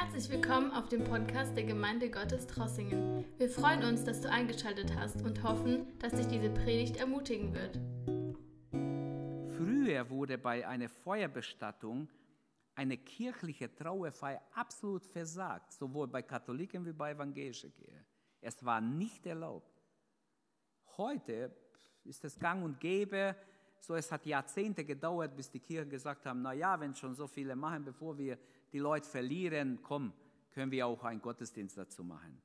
[0.00, 3.24] Herzlich willkommen auf dem Podcast der Gemeinde Gottes Trossingen.
[3.36, 7.80] Wir freuen uns, dass du eingeschaltet hast und hoffen, dass dich diese Predigt ermutigen wird.
[9.56, 12.08] Früher wurde bei einer Feuerbestattung
[12.76, 18.06] eine kirchliche Trauerfeier absolut versagt, sowohl bei Katholiken wie bei evangelischen Kirchen.
[18.40, 19.82] Es war nicht erlaubt.
[20.96, 21.50] Heute
[22.04, 23.34] ist es gang und gäbe,
[23.80, 27.26] so es hat Jahrzehnte gedauert, bis die Kirchen gesagt haben, na ja, wenn schon so
[27.26, 28.38] viele machen, bevor wir
[28.72, 30.12] die Leute verlieren, komm,
[30.50, 32.40] können wir auch einen Gottesdienst dazu machen.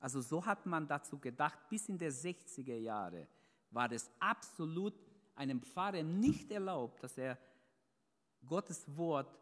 [0.00, 3.26] Also so hat man dazu gedacht, bis in die 60er Jahre
[3.70, 4.94] war es absolut
[5.34, 7.38] einem Pfarrer nicht erlaubt, dass er
[8.46, 9.38] Gottes Wort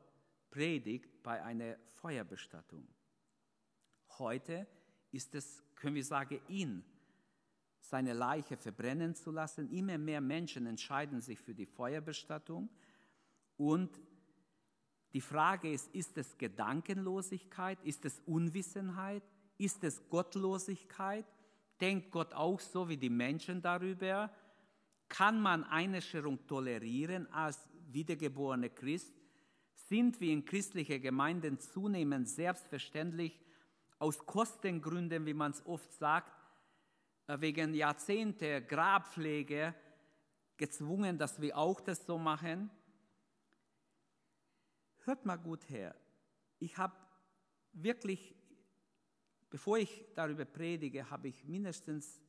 [0.51, 2.87] predigt bei einer Feuerbestattung.
[4.19, 4.67] Heute
[5.13, 6.85] ist es, können wir sagen, in
[7.81, 9.71] seine Leiche verbrennen zu lassen.
[9.71, 12.69] Immer mehr Menschen entscheiden sich für die Feuerbestattung.
[13.57, 14.01] Und
[15.13, 17.79] die Frage ist, ist es Gedankenlosigkeit?
[17.85, 19.23] Ist es Unwissenheit?
[19.59, 21.25] Ist es Gottlosigkeit?
[21.81, 24.31] Denkt Gott auch so wie die Menschen darüber?
[25.09, 29.15] Kann man Einäscherung tolerieren als wiedergeborene Christ?
[29.75, 33.41] Sind wir in christlichen Gemeinden zunehmend selbstverständlich
[33.99, 36.33] aus Kostengründen, wie man es oft sagt,
[37.29, 39.75] äh, wegen Jahrzehnte Grabpflege
[40.57, 42.71] gezwungen, dass wir auch das so machen?
[45.07, 45.95] Hört mal gut her.
[46.59, 46.97] Ich habe
[47.73, 48.35] wirklich,
[49.49, 52.21] bevor ich darüber predige, habe ich mindestens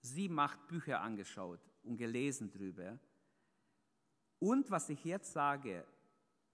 [0.00, 2.98] sieben, acht Bücher angeschaut und gelesen darüber.
[4.40, 5.86] Und was ich jetzt sage,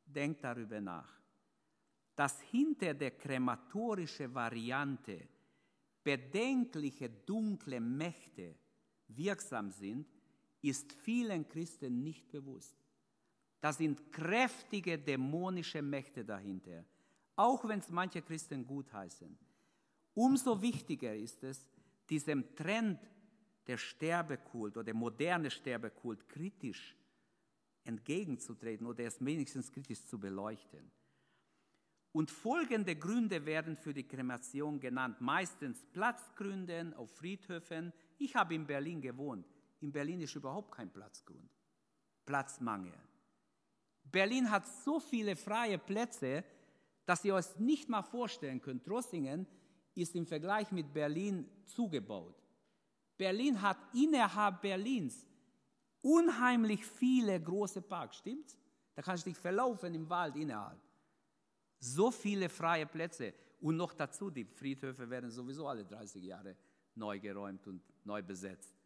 [0.05, 1.19] denkt darüber nach,
[2.15, 5.27] dass hinter der krematorischen Variante
[6.03, 8.55] bedenkliche dunkle Mächte
[9.09, 10.07] wirksam sind,
[10.61, 12.84] ist vielen Christen nicht bewusst.
[13.65, 16.85] Da sind kräftige dämonische Mächte dahinter,
[17.35, 19.39] auch wenn es manche Christen gutheißen.
[20.13, 21.67] Umso wichtiger ist es,
[22.11, 23.01] diesem Trend
[23.67, 26.95] der Sterbekult oder der moderne Sterbekult kritisch
[27.85, 30.91] entgegenzutreten oder es wenigstens kritisch zu beleuchten.
[32.13, 35.23] Und folgende Gründe werden für die Kremation genannt.
[35.23, 37.95] Meistens Platzgründe auf Friedhöfen.
[38.19, 39.47] Ich habe in Berlin gewohnt.
[39.81, 41.51] In Berlin ist überhaupt kein Platzgrund.
[42.27, 42.93] Platzmangel.
[44.15, 46.45] Berlin hat so viele freie Plätze,
[47.05, 48.85] dass ihr euch nicht mal vorstellen könnt.
[48.85, 49.45] Trossingen
[49.97, 52.37] ist im Vergleich mit Berlin zugebaut.
[53.17, 55.27] Berlin hat innerhalb Berlins
[56.01, 58.57] unheimlich viele große Parks, stimmt's?
[58.95, 60.81] Da kannst du dich verlaufen im Wald innerhalb.
[61.81, 63.35] So viele freie Plätze.
[63.61, 66.57] Und noch dazu, die Friedhöfe werden sowieso alle 30 Jahre
[66.95, 68.77] neu geräumt und neu besetzt.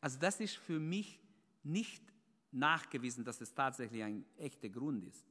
[0.00, 1.20] Also das ist für mich
[1.62, 2.13] nicht
[2.54, 5.26] nachgewiesen, dass es tatsächlich ein echter Grund ist.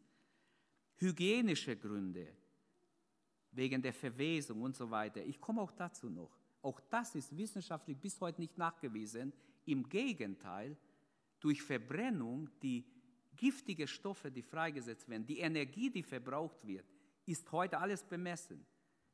[0.97, 2.27] Hygienische Gründe,
[3.51, 5.23] wegen der Verwesung und so weiter.
[5.23, 6.37] Ich komme auch dazu noch.
[6.61, 9.33] Auch das ist wissenschaftlich bis heute nicht nachgewiesen.
[9.65, 10.77] Im Gegenteil,
[11.39, 12.85] durch Verbrennung, die
[13.35, 16.85] giftige Stoffe, die freigesetzt werden, die Energie, die verbraucht wird,
[17.25, 18.65] ist heute alles bemessen.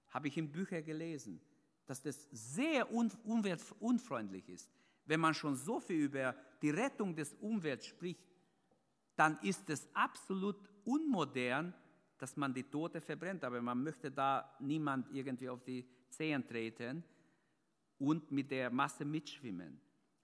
[0.09, 1.41] Habe ich in Büchern gelesen,
[1.85, 4.69] dass das sehr unfreundlich ist.
[5.05, 8.27] Wenn man schon so viel über die Rettung des Umwelts spricht,
[9.15, 11.73] dann ist es absolut unmodern,
[12.17, 13.43] dass man die Tote verbrennt.
[13.43, 17.03] Aber man möchte da niemand irgendwie auf die Zehen treten
[17.97, 19.79] und mit der Masse mitschwimmen.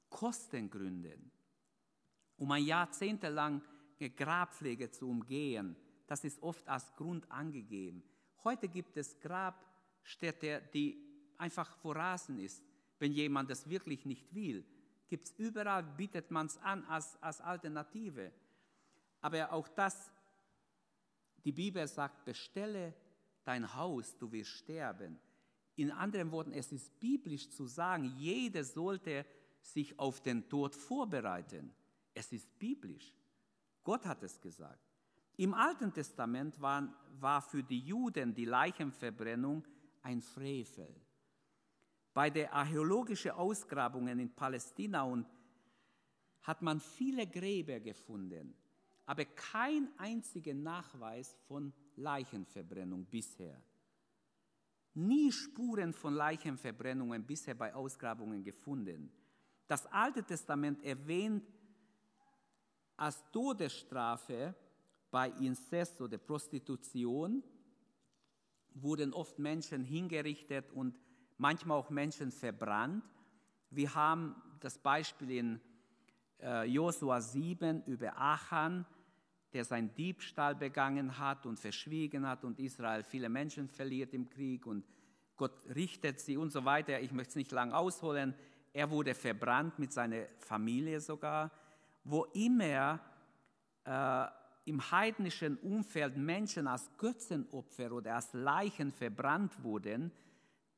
[0.09, 1.17] Kostengründe.
[2.37, 3.61] Um ein jahrzehntelang
[4.15, 5.75] Grabpflege zu umgehen,
[6.07, 8.03] das ist oft als Grund angegeben.
[8.43, 10.97] Heute gibt es Grabstätte, die
[11.37, 12.63] einfach verrasen ist.
[12.99, 14.65] Wenn jemand das wirklich nicht will,
[15.07, 18.31] gibt es überall, bietet man es an als, als Alternative.
[19.21, 20.11] Aber auch das,
[21.43, 22.93] die Bibel sagt, bestelle
[23.43, 25.19] dein Haus, du wirst sterben.
[25.75, 29.25] In anderen Worten, es ist biblisch zu sagen, jeder sollte
[29.61, 31.73] sich auf den Tod vorbereiten.
[32.13, 33.13] Es ist biblisch.
[33.83, 34.79] Gott hat es gesagt.
[35.37, 36.87] Im Alten Testament war,
[37.19, 39.65] war für die Juden die Leichenverbrennung
[40.01, 40.95] ein Frevel.
[42.15, 45.27] Bei den archäologischen Ausgrabungen in Palästina und
[46.43, 48.55] hat man viele Gräber gefunden,
[49.05, 53.61] aber kein einziger Nachweis von Leichenverbrennung bisher.
[54.93, 59.11] Nie Spuren von Leichenverbrennungen bisher bei Ausgrabungen gefunden.
[59.67, 61.43] Das Alte Testament erwähnt
[62.95, 64.55] als Todesstrafe
[65.11, 67.43] bei Inzest oder Prostitution
[68.73, 70.97] wurden oft Menschen hingerichtet und
[71.37, 73.03] manchmal auch Menschen verbrannt.
[73.69, 75.61] Wir haben das Beispiel in
[76.41, 78.85] äh, Josua 7 über Achan,
[79.53, 84.65] der seinen Diebstahl begangen hat und verschwiegen hat und Israel viele Menschen verliert im Krieg
[84.65, 84.85] und
[85.37, 86.99] Gott richtet sie und so weiter.
[87.01, 88.33] Ich möchte es nicht lang ausholen.
[88.73, 91.51] Er wurde verbrannt mit seiner Familie sogar.
[92.03, 92.99] Wo immer
[93.83, 94.27] äh,
[94.65, 100.11] im heidnischen Umfeld Menschen als Götzenopfer oder als Leichen verbrannt wurden,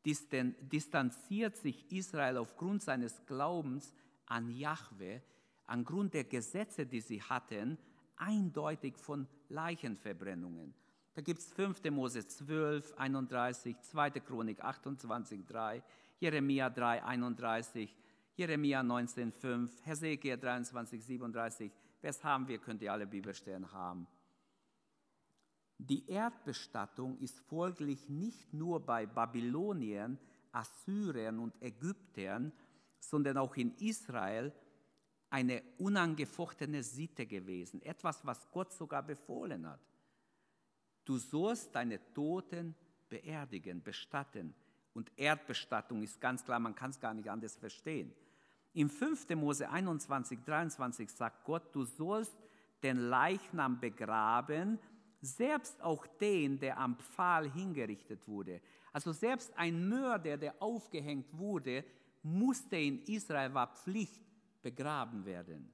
[0.07, 3.93] distanziert sich Israel aufgrund seines Glaubens
[4.25, 5.21] an Jahwe,
[5.65, 7.77] angrund der Gesetze, die sie hatten,
[8.15, 10.73] eindeutig von Leichenverbrennungen.
[11.13, 11.83] Da gibt es 5.
[11.91, 14.09] Mose 12, 31, 2.
[14.11, 15.83] Chronik 28, 3,
[16.19, 17.95] Jeremia 3, 31,
[18.35, 21.71] Jeremia 19, 5, Hesekiel 23, 37.
[22.01, 24.07] Wer es haben wir, könnt ihr alle Bibelstellen haben.
[25.77, 30.17] Die Erdbestattung ist folglich nicht nur bei Babyloniern,
[30.51, 32.51] Assyrern und Ägyptern,
[32.99, 34.51] sondern auch in Israel
[35.29, 39.81] eine unangefochtene Sitte gewesen, etwas, was Gott sogar befohlen hat.
[41.05, 42.75] Du sollst deine Toten
[43.09, 44.53] beerdigen, bestatten.
[44.93, 48.13] Und Erdbestattung ist ganz klar, man kann es gar nicht anders verstehen.
[48.73, 49.29] Im 5.
[49.35, 52.35] Mose 21, 23 sagt Gott, du sollst
[52.83, 54.79] den Leichnam begraben,
[55.27, 58.61] selbst auch den, der am Pfahl hingerichtet wurde.
[58.93, 61.83] Also selbst ein Mörder, der aufgehängt wurde,
[62.23, 64.21] musste in Israel, war Pflicht,
[64.61, 65.71] begraben werden.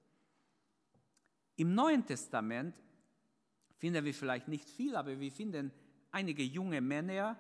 [1.56, 2.76] Im Neuen Testament
[3.78, 5.72] finden wir vielleicht nicht viel, aber wir finden
[6.12, 7.38] einige junge Männer,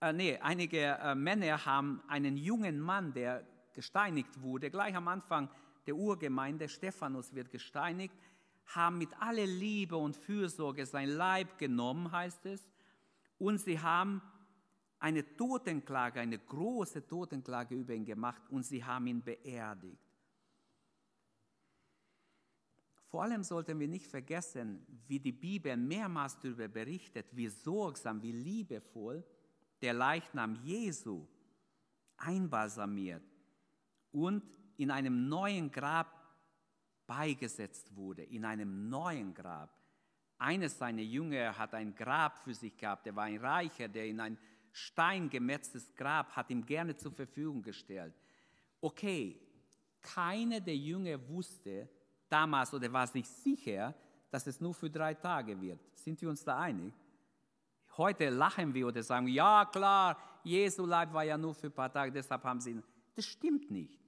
[0.00, 5.48] äh, nee, einige äh, Männer haben einen jungen Mann, der gesteinigt wurde, gleich am Anfang
[5.86, 8.14] der Urgemeinde, Stephanus wird gesteinigt,
[8.66, 12.66] haben mit aller Liebe und Fürsorge sein Leib genommen, heißt es,
[13.38, 14.22] und sie haben
[14.98, 20.00] eine Totenklage, eine große Totenklage über ihn gemacht und sie haben ihn beerdigt.
[23.08, 28.32] Vor allem sollten wir nicht vergessen, wie die Bibel mehrmals darüber berichtet, wie sorgsam, wie
[28.32, 29.24] liebevoll
[29.80, 31.26] der Leichnam Jesu
[32.16, 33.22] einbalsamiert
[34.10, 34.42] und
[34.76, 36.15] in einem neuen Grab
[37.06, 39.70] beigesetzt wurde, in einem neuen Grab.
[40.38, 44.20] Eines seiner Jünger hat ein Grab für sich gehabt, der war ein Reicher, der in
[44.20, 44.38] ein
[44.72, 48.14] steingemetztes Grab hat ihm gerne zur Verfügung gestellt.
[48.80, 49.40] Okay,
[50.02, 51.88] keiner der Jünger wusste,
[52.28, 53.94] damals oder war sich sicher,
[54.30, 55.80] dass es nur für drei Tage wird.
[55.94, 56.92] Sind wir uns da einig?
[57.96, 61.90] Heute lachen wir oder sagen, ja klar, Jesu Leib war ja nur für ein paar
[61.90, 62.82] Tage, deshalb haben sie ihn.
[63.14, 63.98] Das stimmt nicht.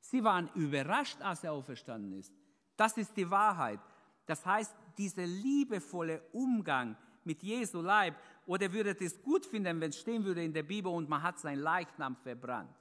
[0.00, 2.32] Sie waren überrascht, als er auferstanden ist.
[2.76, 3.80] Das ist die Wahrheit.
[4.26, 8.16] Das heißt, dieser liebevolle Umgang mit Jesu Leib,
[8.46, 11.38] oder würdet es gut finden, wenn es stehen würde in der Bibel und man hat
[11.38, 12.74] sein Leichnam verbrannt.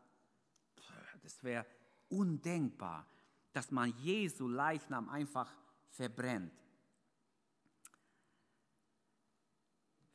[1.21, 1.65] Das wäre
[2.07, 3.05] undenkbar
[3.57, 5.51] dass man Jesu Leichnam einfach
[5.89, 6.53] verbrennt.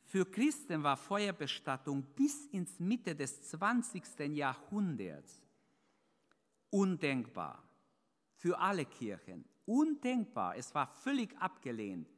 [0.05, 4.33] Für Christen war Feuerbestattung bis ins Mitte des 20.
[4.33, 5.41] Jahrhunderts
[6.73, 7.63] undenkbar.
[8.35, 10.57] Für alle Kirchen undenkbar.
[10.57, 12.09] Es war völlig abgelehnt.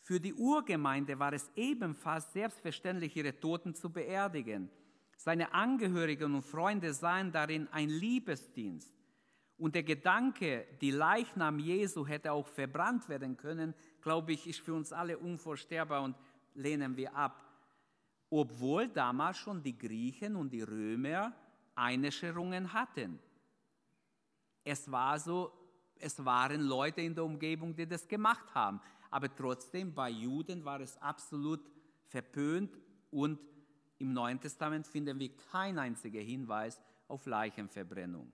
[0.00, 4.70] Für die Urgemeinde war es ebenfalls selbstverständlich, ihre Toten zu beerdigen.
[5.16, 8.94] Seine Angehörigen und Freunde sahen darin ein Liebesdienst.
[9.58, 14.72] Und der Gedanke, die Leichnam Jesu hätte auch verbrannt werden können, glaube ich, ist für
[14.72, 16.16] uns alle unvorstellbar und
[16.54, 17.44] lehnen wir ab.
[18.30, 21.34] Obwohl damals schon die Griechen und die Römer
[21.74, 23.18] Einäscherungen hatten.
[24.64, 25.52] Es war so,
[25.96, 28.80] es waren Leute in der Umgebung, die das gemacht haben.
[29.10, 31.60] Aber trotzdem, bei Juden war es absolut
[32.06, 32.78] verpönt
[33.10, 33.38] und
[33.98, 38.32] im Neuen Testament finden wir keinen einzigen Hinweis auf Leichenverbrennung.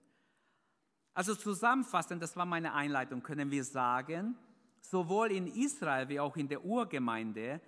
[1.13, 4.35] Also zusammenfassend, das war meine Einleitung, können wir sagen,
[4.81, 7.59] sowohl in Israel wie auch in der Urgemeinde,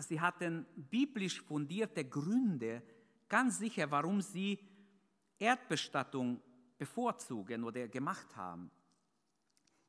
[0.00, 2.82] sie hatten biblisch fundierte Gründe,
[3.28, 4.58] ganz sicher, warum sie
[5.38, 6.40] Erdbestattung
[6.78, 8.70] bevorzugen oder gemacht haben.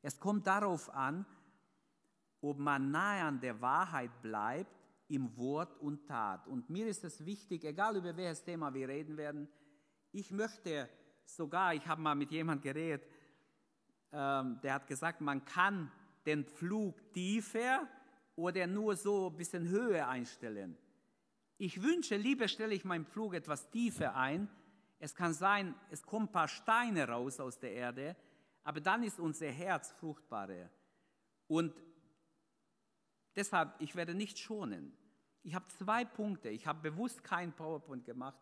[0.02, 1.26] Es kommt darauf an,
[2.40, 4.74] ob man nahe an der Wahrheit bleibt
[5.08, 6.46] im Wort und Tat.
[6.46, 9.48] Und mir ist es wichtig, egal über welches Thema wir reden werden,
[10.12, 10.88] ich möchte
[11.24, 13.06] sogar, ich habe mal mit jemandem geredet,
[14.12, 15.90] ähm, der hat gesagt, man kann
[16.24, 17.86] den Flug tiefer
[18.36, 20.76] oder nur so ein bisschen Höhe einstellen.
[21.56, 24.48] Ich wünsche, lieber stelle ich meinen Flug etwas tiefer ein.
[24.98, 28.16] Es kann sein, es kommen ein paar Steine raus aus der Erde,
[28.64, 30.68] aber dann ist unser Herz fruchtbarer.
[31.46, 31.74] Und
[33.36, 34.92] deshalb, ich werde nicht schonen.
[35.42, 36.50] Ich habe zwei Punkte.
[36.50, 38.38] Ich habe bewusst keinen PowerPoint gemacht.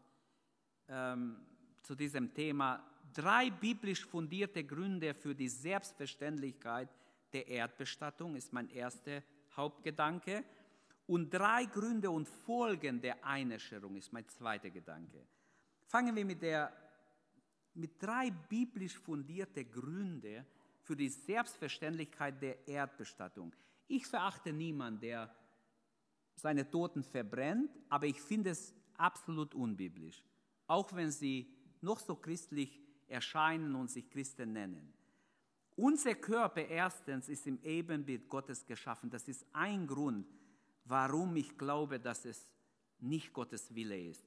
[0.88, 1.46] Ähm,
[1.82, 2.82] zu diesem Thema
[3.12, 6.88] drei biblisch fundierte Gründe für die Selbstverständlichkeit
[7.32, 9.22] der Erdbestattung ist mein erster
[9.56, 10.44] Hauptgedanke.
[11.06, 15.24] Und drei Gründe und Folgen der Einäscherung ist mein zweiter Gedanke.
[15.86, 16.72] Fangen wir mit, der,
[17.74, 20.44] mit drei biblisch fundierten Gründen
[20.82, 23.54] für die Selbstverständlichkeit der Erdbestattung.
[23.88, 25.34] Ich verachte niemanden, der
[26.34, 30.22] seine Toten verbrennt, aber ich finde es absolut unbiblisch,
[30.66, 34.92] auch wenn sie noch so christlich erscheinen und sich Christen nennen.
[35.76, 39.10] Unser Körper erstens ist im Ebenbild Gottes geschaffen.
[39.10, 40.26] Das ist ein Grund,
[40.84, 42.48] warum ich glaube, dass es
[42.98, 44.25] nicht Gottes Wille ist.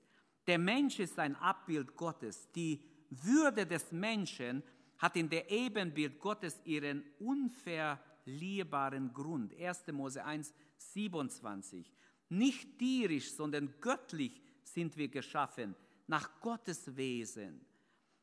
[0.50, 2.52] Der Mensch ist ein Abbild Gottes.
[2.54, 4.64] Die Würde des Menschen
[4.98, 9.54] hat in der Ebenbild Gottes ihren unverlierbaren Grund.
[9.54, 9.92] 1.
[9.92, 11.94] Mose 1, 27.
[12.30, 15.76] Nicht tierisch, sondern göttlich sind wir geschaffen,
[16.08, 17.64] nach Gottes Wesen.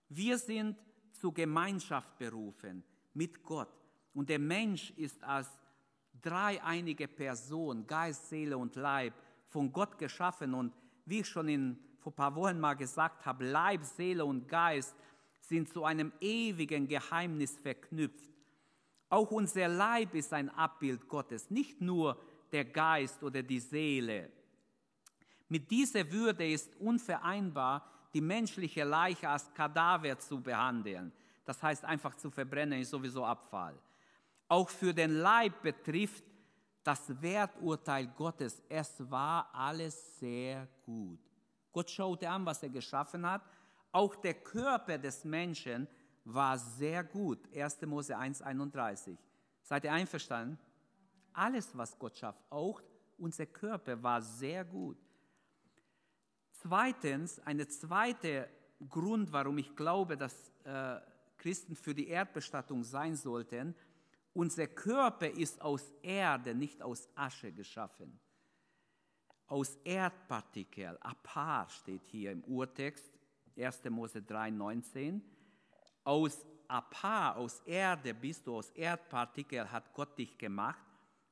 [0.08, 0.76] Wir sind
[1.12, 2.82] zur Gemeinschaft berufen
[3.14, 3.70] mit Gott.
[4.14, 5.48] Und der Mensch ist als
[6.20, 9.14] dreieinige Person, Geist, Seele und Leib,
[9.46, 10.54] von Gott geschaffen.
[10.54, 10.72] Und
[11.04, 14.94] wie ich schon in, vor ein paar Wochen mal gesagt habe, Leib, Seele und Geist
[15.40, 18.30] sind zu einem ewigen Geheimnis verknüpft.
[19.08, 22.16] Auch unser Leib ist ein Abbild Gottes, nicht nur
[22.52, 24.30] der Geist oder die Seele.
[25.48, 27.84] Mit dieser Würde ist unvereinbar,
[28.14, 31.12] die menschliche Leiche als Kadaver zu behandeln.
[31.44, 33.76] Das heißt, einfach zu verbrennen ist sowieso Abfall.
[34.46, 36.22] Auch für den Leib betrifft
[36.84, 38.62] das Werturteil Gottes.
[38.68, 41.25] Es war alles sehr gut.
[41.76, 43.42] Gott schaute an, was er geschaffen hat.
[43.92, 45.86] Auch der Körper des Menschen
[46.24, 47.38] war sehr gut.
[47.54, 47.82] 1.
[47.82, 49.18] Mose 1,31.
[49.60, 50.58] Seid ihr einverstanden?
[51.34, 52.80] Alles, was Gott schafft, auch
[53.18, 54.96] unser Körper war sehr gut.
[56.50, 58.48] Zweitens, ein zweiter
[58.88, 60.98] Grund, warum ich glaube, dass äh,
[61.36, 63.74] Christen für die Erdbestattung sein sollten,
[64.32, 68.18] unser Körper ist aus Erde, nicht aus Asche geschaffen.
[69.48, 73.12] Aus Erdpartikel, Apar steht hier im Urtext,
[73.56, 73.84] 1.
[73.90, 75.22] Mose 3, 19.
[76.02, 80.84] Aus Apar, aus Erde bist du, aus Erdpartikel hat Gott dich gemacht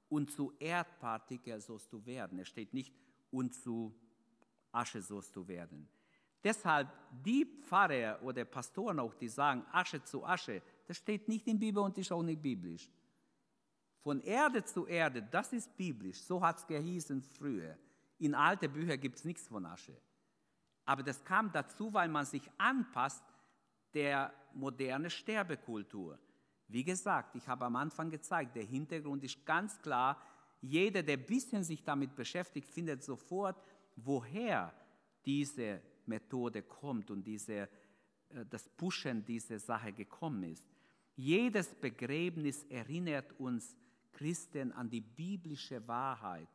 [0.09, 2.39] und zu Erdpartikel sollst du werden.
[2.39, 2.95] Es steht nicht,
[3.33, 3.93] und zu
[4.71, 5.89] Asche sollst du werden.
[6.43, 6.89] Deshalb
[7.25, 11.67] die Pfarrer oder Pastoren auch, die sagen Asche zu Asche, das steht nicht in der
[11.67, 12.89] Bibel und ist auch nicht biblisch.
[14.03, 16.21] Von Erde zu Erde, das ist biblisch.
[16.21, 17.77] So hat es gehießen früher.
[18.19, 19.97] In alten Büchern gibt es nichts von Asche.
[20.85, 23.25] Aber das kam dazu, weil man sich anpasst
[23.95, 26.19] der modernen Sterbekultur.
[26.69, 30.21] Wie gesagt, ich habe am Anfang gezeigt, der Hintergrund ist ganz klar.
[30.61, 33.57] Jeder, der ein bisschen sich damit beschäftigt, findet sofort,
[33.97, 34.73] woher
[35.25, 37.69] diese Methode kommt und diese,
[38.31, 40.67] äh, das Pushen dieser Sache gekommen ist.
[41.17, 43.77] Jedes Begräbnis erinnert uns
[44.13, 46.49] Christen an die biblische Wahrheit.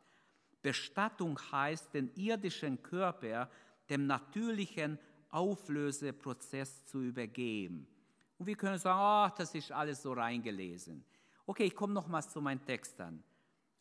[0.62, 3.50] Bestattung heißt, den irdischen Körper
[3.90, 5.00] dem natürlichen
[5.30, 7.88] Auflöseprozess zu übergeben.
[8.38, 11.04] Und wir können sagen, oh, das ist alles so reingelesen.
[11.46, 13.24] Okay, ich komme nochmals zu meinen Texten.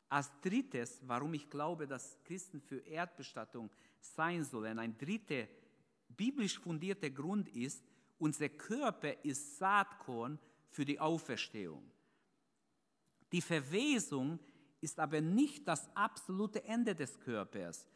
[0.08, 3.70] Als drittes, warum ich glaube, dass Christen für Erdbestattung
[4.00, 5.46] sein sollen, ein dritter
[6.08, 7.84] biblisch fundierter Grund ist,
[8.18, 10.38] unser Körper ist Saatkorn
[10.70, 11.82] für die Auferstehung.
[13.30, 14.38] Die Verwesung
[14.80, 17.86] ist aber nicht das absolute Ende des Körpers.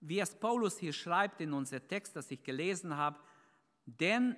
[0.00, 3.18] Wie es Paulus hier schreibt in unser Text, das ich gelesen habe,
[3.84, 4.36] denn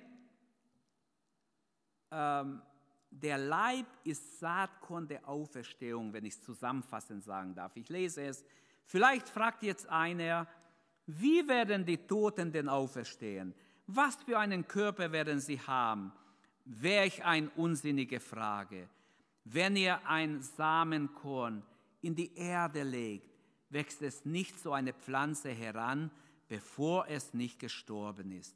[2.11, 2.61] ähm,
[3.09, 7.75] der Leib ist Saatkorn der Auferstehung, wenn ich es zusammenfassend sagen darf.
[7.75, 8.43] Ich lese es.
[8.85, 10.47] Vielleicht fragt jetzt einer,
[11.05, 13.53] wie werden die Toten denn auferstehen?
[13.87, 16.11] Was für einen Körper werden sie haben?
[16.65, 18.89] Welch eine unsinnige Frage.
[19.43, 21.63] Wenn ihr ein Samenkorn
[22.03, 23.29] in die Erde legt,
[23.69, 26.11] wächst es nicht so eine Pflanze heran,
[26.47, 28.55] bevor es nicht gestorben ist.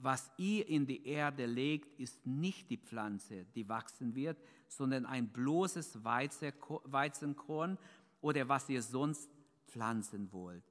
[0.00, 4.38] Was ihr in die Erde legt, ist nicht die Pflanze, die wachsen wird,
[4.68, 7.78] sondern ein bloßes Weizenkorn
[8.20, 9.28] oder was ihr sonst
[9.66, 10.64] pflanzen wollt.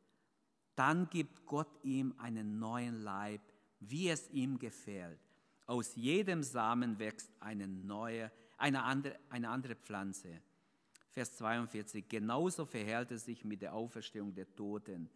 [0.76, 3.42] Dann gibt Gott ihm einen neuen Leib,
[3.80, 5.20] wie es ihm gefällt.
[5.66, 10.42] Aus jedem Samen wächst eine neue, eine andere, eine andere Pflanze.
[11.18, 12.08] Vers 42.
[12.08, 15.10] Genauso verhält es sich mit der Auferstehung der Toten.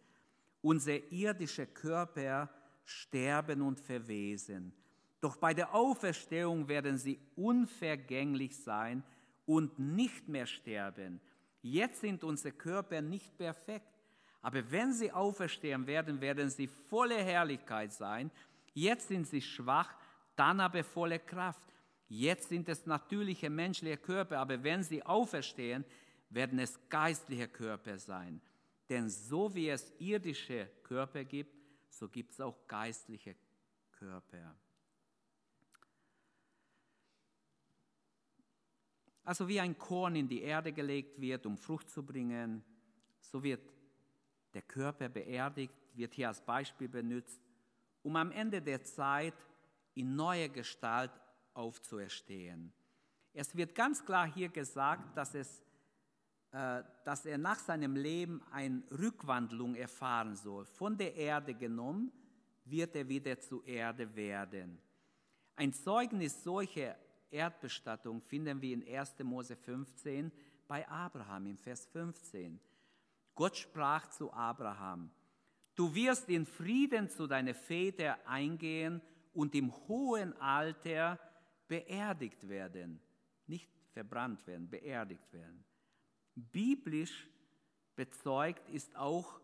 [0.60, 2.50] Unser irdischer Körper
[2.84, 4.72] sterben und verwesen.
[5.20, 9.04] Doch bei der Auferstehung werden sie unvergänglich sein
[9.46, 11.20] und nicht mehr sterben.
[11.62, 13.86] Jetzt sind unsere Körper nicht perfekt,
[14.40, 18.32] aber wenn sie auferstehen werden, werden sie volle Herrlichkeit sein.
[18.74, 19.94] Jetzt sind sie schwach,
[20.34, 21.71] dann aber volle Kraft.
[22.14, 25.82] Jetzt sind es natürliche menschliche Körper, aber wenn sie auferstehen,
[26.28, 28.38] werden es geistliche Körper sein.
[28.90, 31.56] Denn so wie es irdische Körper gibt,
[31.88, 33.34] so gibt es auch geistliche
[33.92, 34.54] Körper.
[39.24, 42.62] Also wie ein Korn in die Erde gelegt wird, um Frucht zu bringen,
[43.22, 43.62] so wird
[44.52, 47.40] der Körper beerdigt, wird hier als Beispiel benutzt,
[48.02, 49.34] um am Ende der Zeit
[49.94, 51.10] in neuer Gestalt
[51.54, 52.72] aufzuerstehen.
[53.32, 55.62] Es wird ganz klar hier gesagt, dass, es,
[56.52, 60.66] äh, dass er nach seinem Leben eine Rückwandlung erfahren soll.
[60.66, 62.12] Von der Erde genommen
[62.64, 64.78] wird er wieder zur Erde werden.
[65.56, 66.96] Ein Zeugnis solcher
[67.30, 69.18] Erdbestattung finden wir in 1.
[69.24, 70.30] Mose 15
[70.68, 72.60] bei Abraham im Vers 15.
[73.34, 75.10] Gott sprach zu Abraham,
[75.74, 79.00] du wirst in Frieden zu deinen Vätern eingehen
[79.32, 81.18] und im hohen Alter
[81.72, 83.00] beerdigt werden.
[83.46, 85.64] Nicht verbrannt werden, beerdigt werden.
[86.34, 87.26] Biblisch
[87.96, 89.40] bezeugt ist auch,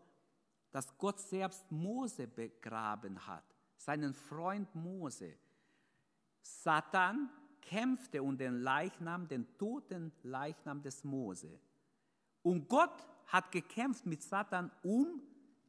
[0.69, 3.43] dass Gott selbst Mose begraben hat,
[3.77, 5.33] seinen Freund Mose.
[6.43, 7.31] Satan
[7.63, 11.59] kämpfte um den Leichnam, den toten Leichnam des Mose.
[12.43, 15.19] Und Gott hat gekämpft mit Satan um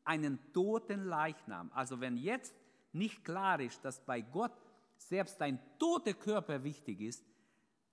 [0.05, 1.71] einen toten Leichnam.
[1.73, 2.55] Also wenn jetzt
[2.93, 4.53] nicht klar ist, dass bei Gott
[5.01, 7.25] selbst ein toter Körper wichtig ist,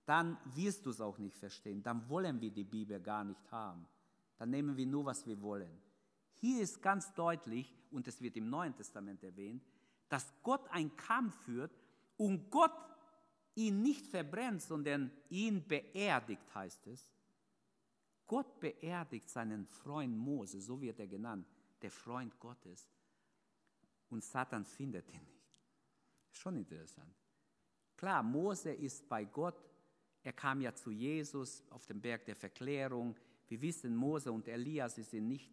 [0.04, 1.82] dann wirst du es auch nicht verstehen.
[1.82, 3.86] Dann wollen wir die Bibel gar nicht haben.
[4.36, 5.80] Dann nehmen wir nur, was wir wollen.
[6.34, 9.62] Hier ist ganz deutlich, und es wird im Neuen Testament erwähnt,
[10.08, 11.72] dass Gott einen Kampf führt
[12.16, 12.72] und Gott
[13.54, 17.10] ihn nicht verbrennt, sondern ihn beerdigt, heißt es.
[18.26, 21.46] Gott beerdigt seinen Freund Mose, so wird er genannt,
[21.82, 22.88] der Freund Gottes.
[24.10, 25.37] Und Satan findet ihn nicht.
[26.38, 27.12] Schon interessant.
[27.96, 29.56] Klar, Mose ist bei Gott.
[30.22, 33.16] Er kam ja zu Jesus auf dem Berg der Verklärung.
[33.48, 35.52] Wir wissen, Mose und Elias sind nicht,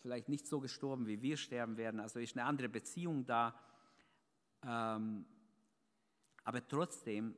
[0.00, 2.00] vielleicht nicht so gestorben, wie wir sterben werden.
[2.00, 3.56] Also ist eine andere Beziehung da.
[4.64, 5.24] Ähm,
[6.42, 7.36] aber trotzdem,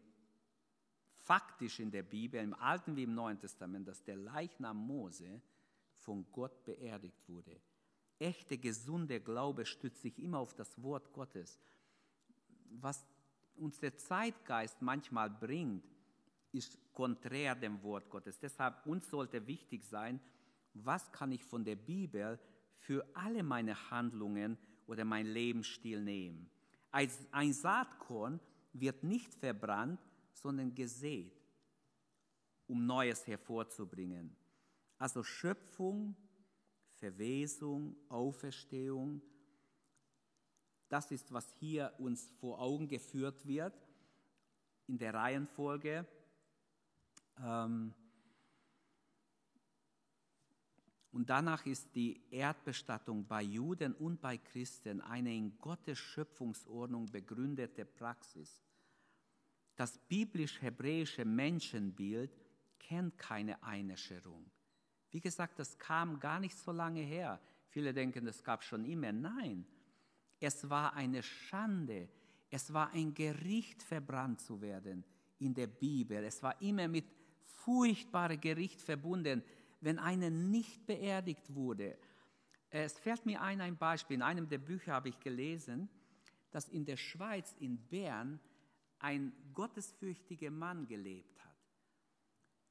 [1.16, 5.42] faktisch in der Bibel, im Alten wie im Neuen Testament, dass der Leichnam Mose
[5.98, 7.60] von Gott beerdigt wurde.
[8.18, 11.58] Echte, gesunde Glaube stützt sich immer auf das Wort Gottes.
[12.70, 13.04] Was
[13.56, 15.84] uns der Zeitgeist manchmal bringt,
[16.52, 18.38] ist konträr dem Wort Gottes.
[18.38, 20.20] Deshalb uns sollte wichtig sein,
[20.74, 22.38] was kann ich von der Bibel
[22.78, 24.56] für alle meine Handlungen
[24.86, 26.50] oder mein Lebensstil nehmen.
[26.90, 28.40] Ein Saatkorn
[28.72, 30.00] wird nicht verbrannt,
[30.32, 31.32] sondern gesät,
[32.66, 34.34] um Neues hervorzubringen.
[34.98, 36.16] Also Schöpfung,
[36.94, 39.22] Verwesung, Auferstehung,
[40.90, 43.74] das ist, was hier uns vor Augen geführt wird
[44.88, 46.04] in der Reihenfolge.
[47.38, 47.94] Ähm,
[51.12, 57.84] und danach ist die Erdbestattung bei Juden und bei Christen eine in Gottes Schöpfungsordnung begründete
[57.84, 58.60] Praxis.
[59.76, 62.36] Das biblisch-hebräische Menschenbild
[62.80, 64.50] kennt keine Einäscherung.
[65.10, 67.40] Wie gesagt, das kam gar nicht so lange her.
[67.68, 69.12] Viele denken, das gab schon immer.
[69.12, 69.64] Nein,
[70.40, 72.08] es war eine Schande.
[72.50, 75.04] Es war ein Gericht, verbrannt zu werden
[75.38, 76.24] in der Bibel.
[76.24, 77.04] Es war immer mit
[77.44, 79.42] furchtbarem Gericht verbunden
[79.80, 81.98] wenn einer nicht beerdigt wurde.
[82.68, 84.16] Es fällt mir ein, ein Beispiel.
[84.16, 85.88] In einem der Bücher habe ich gelesen,
[86.50, 88.38] dass in der Schweiz, in Bern,
[88.98, 91.56] ein gottesfürchtiger Mann gelebt hat.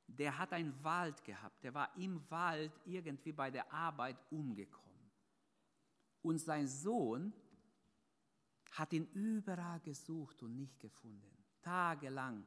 [0.07, 1.63] Der hat einen Wald gehabt.
[1.63, 5.11] Der war im Wald irgendwie bei der Arbeit umgekommen.
[6.21, 7.33] Und sein Sohn
[8.71, 11.31] hat ihn überall gesucht und nicht gefunden.
[11.61, 12.45] Tagelang.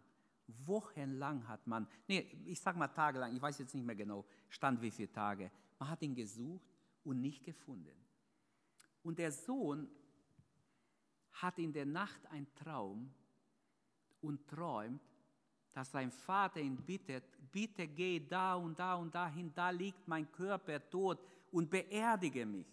[0.64, 4.80] Wochenlang hat man, nee, ich sag mal tagelang, ich weiß jetzt nicht mehr genau, stand
[4.82, 5.50] wie viele Tage.
[5.78, 6.68] Man hat ihn gesucht
[7.04, 7.96] und nicht gefunden.
[9.02, 9.88] Und der Sohn
[11.32, 13.12] hat in der Nacht einen Traum
[14.20, 15.00] und träumt,
[15.72, 20.30] dass sein Vater ihn bittet, bitte geh da und da und dahin, da liegt mein
[20.30, 21.18] Körper tot
[21.50, 22.66] und beerdige mich.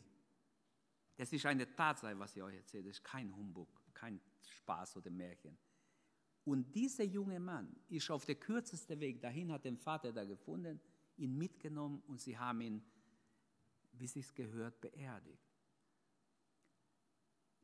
[1.20, 5.12] Das ist eine Tatsache, was ich euch erzähle, das ist kein Humbug, kein Spaß oder
[5.12, 5.58] Märchen.
[6.46, 10.80] Und dieser junge Mann ist auf der kürzesten Weg dahin, hat den Vater da gefunden,
[11.18, 12.82] ihn mitgenommen und sie haben ihn,
[13.92, 15.44] wie es gehört, beerdigt.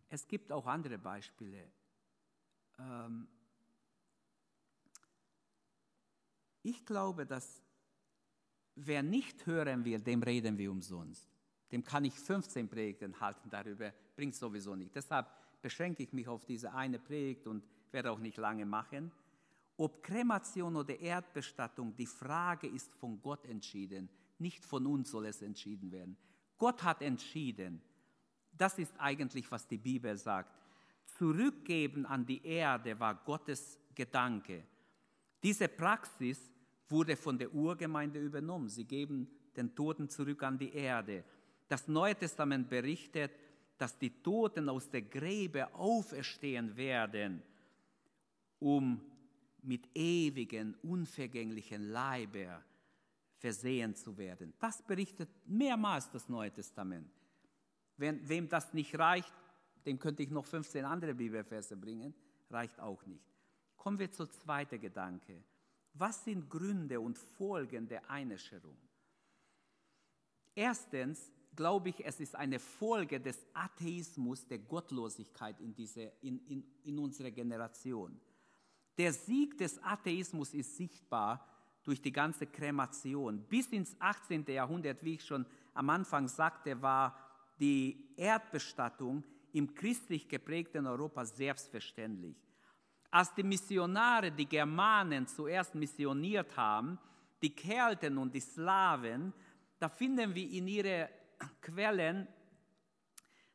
[0.10, 1.72] Es gibt auch andere Beispiele.
[2.78, 3.26] Ähm
[6.62, 7.63] ich glaube, dass
[8.76, 11.35] wer nicht hören will, dem reden wir umsonst.
[11.71, 14.95] Dem kann ich 15 Predigten halten darüber, bringt sowieso nicht.
[14.95, 15.28] Deshalb
[15.62, 19.12] beschränke ich mich auf diese eine Predigt und werde auch nicht lange machen.
[19.78, 24.10] Ob Kremation oder Erdbestattung, die Frage ist von Gott entschieden.
[24.38, 26.15] Nicht von uns soll es entschieden werden.
[26.58, 27.82] Gott hat entschieden.
[28.51, 30.51] Das ist eigentlich, was die Bibel sagt.
[31.17, 34.63] Zurückgeben an die Erde war Gottes Gedanke.
[35.43, 36.51] Diese Praxis
[36.88, 38.69] wurde von der Urgemeinde übernommen.
[38.69, 41.23] Sie geben den Toten zurück an die Erde.
[41.67, 43.32] Das Neue Testament berichtet,
[43.78, 47.41] dass die Toten aus der Gräbe auferstehen werden,
[48.60, 49.01] um
[49.62, 52.63] mit ewigen, unvergänglichen Leiber
[53.38, 54.54] versehen zu werden.
[54.60, 57.12] Das berichtet mehrmals das Neue Testament.
[57.97, 59.34] Wenn, wem das nicht reicht,
[59.86, 62.13] dem könnte ich noch 15 andere Bibelverse bringen,
[62.49, 63.23] reicht auch nicht.
[63.75, 65.43] Kommen wir zur zweiten Gedanke.
[65.93, 68.78] Was sind Gründe und Folgen der Einäscherung?
[70.54, 76.63] Erstens glaube ich, es ist eine Folge des Atheismus, der Gottlosigkeit in, diese, in, in,
[76.84, 78.20] in unserer Generation.
[78.98, 81.46] Der Sieg des Atheismus ist sichtbar
[81.84, 83.44] durch die ganze Kremation.
[83.48, 84.46] Bis ins 18.
[84.48, 87.18] Jahrhundert, wie ich schon am Anfang sagte, war
[87.60, 92.36] die Erdbestattung im christlich geprägten Europa selbstverständlich.
[93.12, 96.98] Als die Missionare, die Germanen zuerst missioniert haben,
[97.41, 99.32] die Kelten und die Slawen,
[99.80, 101.08] da finden wir in ihren
[101.62, 102.28] Quellen,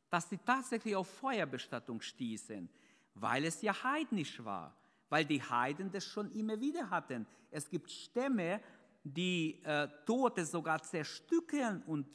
[0.09, 2.69] dass sie tatsächlich auf Feuerbestattung stießen,
[3.15, 4.75] weil es ja heidnisch war,
[5.09, 7.27] weil die Heiden das schon immer wieder hatten.
[7.51, 8.61] Es gibt Stämme,
[9.03, 12.07] die äh, Tote sogar zerstückeln und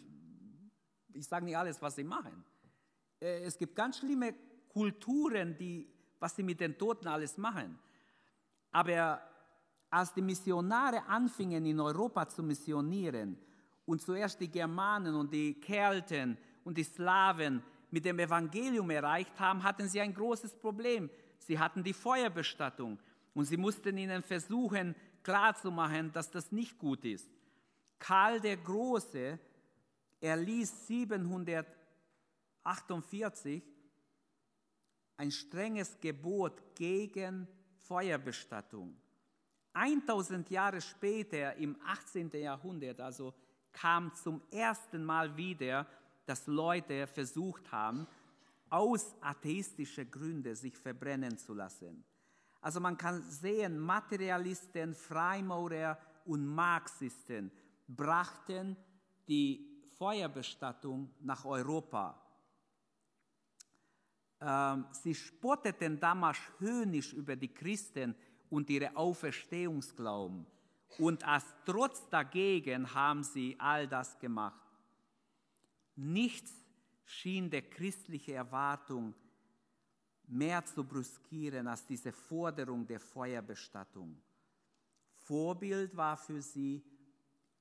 [1.14, 2.44] ich sage nicht alles, was sie machen.
[3.20, 4.36] Äh, es gibt ganz schlimme
[4.70, 5.88] Kulturen, die,
[6.20, 7.80] was sie mit den Toten alles machen.
[8.72, 9.22] Aber
[9.90, 13.38] als die Missionare anfingen in Europa zu missionieren
[13.86, 19.64] und zuerst die Germanen und die Kelten und die Slawen mit dem Evangelium erreicht haben,
[19.64, 21.10] hatten sie ein großes Problem.
[21.40, 23.00] Sie hatten die Feuerbestattung
[23.34, 27.30] und sie mussten ihnen versuchen klarzumachen, dass das nicht gut ist.
[28.00, 29.40] Karl der Große
[30.20, 33.64] erließ 748
[35.18, 37.48] ein strenges Gebot gegen
[37.80, 38.96] Feuerbestattung.
[39.74, 42.32] 1000 Jahre später, im 18.
[42.34, 43.34] Jahrhundert, also
[43.76, 45.86] kam zum ersten Mal wieder,
[46.26, 48.08] dass Leute versucht haben,
[48.70, 52.04] aus atheistischen Gründen sich verbrennen zu lassen.
[52.62, 57.52] Also man kann sehen, Materialisten, Freimaurer und Marxisten
[57.88, 58.76] brachten
[59.28, 62.20] die Feuerbestattung nach Europa.
[64.42, 68.16] Ähm, sie spotteten damals höhnisch über die Christen
[68.50, 70.46] und ihre Auferstehungsglauben.
[70.98, 74.62] Und als Trotz dagegen haben sie all das gemacht.
[75.96, 76.54] Nichts
[77.06, 79.14] schien der christliche Erwartung
[80.28, 84.22] mehr zu brüskieren als diese Forderung der Feuerbestattung.
[85.14, 86.84] Vorbild war für sie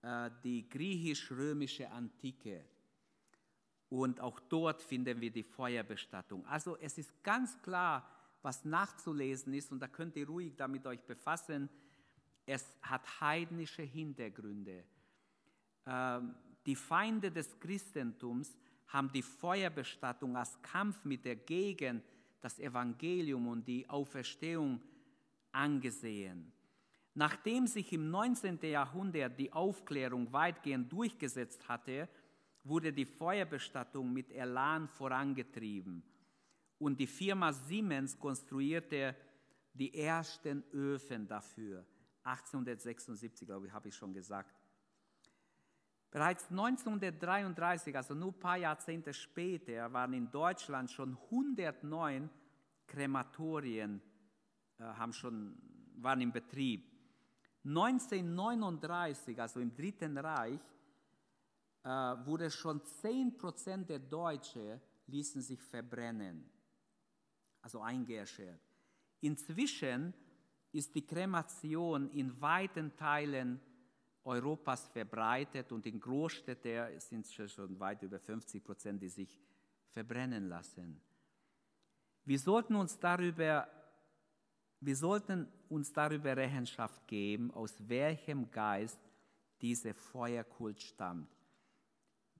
[0.02, 2.64] äh, die griechisch-römische Antike.
[3.88, 6.44] Und auch dort finden wir die Feuerbestattung.
[6.46, 8.08] Also es ist ganz klar,
[8.42, 11.68] was nachzulesen ist, und da könnt ihr ruhig damit euch befassen
[12.46, 14.84] es hat heidnische Hintergründe.
[15.86, 16.34] Ähm,
[16.66, 18.56] die Feinde des Christentums
[18.88, 22.04] haben die Feuerbestattung als Kampf mit der Gegend,
[22.40, 24.80] das Evangelium und die Auferstehung
[25.52, 26.52] angesehen.
[27.14, 28.58] Nachdem sich im 19.
[28.62, 32.08] Jahrhundert die Aufklärung weitgehend durchgesetzt hatte,
[32.64, 36.02] wurde die Feuerbestattung mit Elan vorangetrieben.
[36.78, 39.14] Und die Firma Siemens konstruierte
[39.74, 41.84] die ersten Öfen dafür.
[42.24, 44.54] 1876, glaube ich, habe ich schon gesagt.
[46.10, 52.30] Bereits 1933, also nur ein paar Jahrzehnte später, waren in Deutschland schon 109
[52.86, 54.00] Krematorien
[54.78, 55.56] äh, haben schon,
[55.96, 56.90] waren in Betrieb.
[57.64, 60.60] 1939, also im Dritten Reich,
[61.82, 66.50] äh, wurde schon 10% der Deutschen ließen sich verbrennen,
[67.62, 68.60] also eingeäschert.
[69.20, 70.12] Inzwischen
[70.74, 73.60] ist die Kremation in weiten Teilen
[74.24, 79.38] Europas verbreitet und in Großstädten sind es schon weit über 50 Prozent, die sich
[79.90, 81.00] verbrennen lassen.
[82.24, 83.68] Wir sollten uns darüber,
[84.80, 88.98] wir sollten uns darüber Rechenschaft geben, aus welchem Geist
[89.60, 91.28] dieser Feuerkult stammt.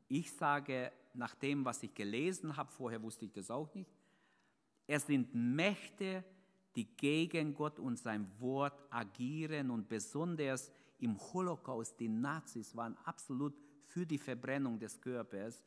[0.09, 3.91] Ich sage, nach dem, was ich gelesen habe, vorher wusste ich das auch nicht,
[4.87, 6.25] es sind Mächte,
[6.77, 13.55] die gegen Gott und sein Wort agieren und besonders im Holocaust, die Nazis waren absolut
[13.87, 15.63] für die Verbrennung des Körpers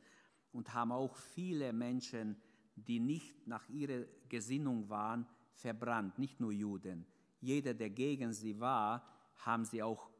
[0.52, 2.36] und haben auch viele Menschen,
[2.74, 7.06] die nicht nach ihrer Gesinnung waren, verbrannt, nicht nur Juden.
[7.40, 9.04] Jeder, der gegen sie war,
[9.44, 10.10] haben sie auch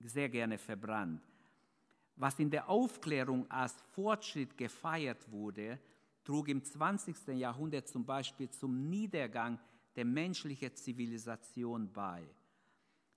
[0.00, 1.22] sehr gerne verbrannt.
[2.16, 5.78] Was in der Aufklärung als Fortschritt gefeiert wurde,
[6.22, 7.28] trug im 20.
[7.28, 9.58] Jahrhundert zum Beispiel zum Niedergang
[9.96, 12.22] der menschlichen Zivilisation bei.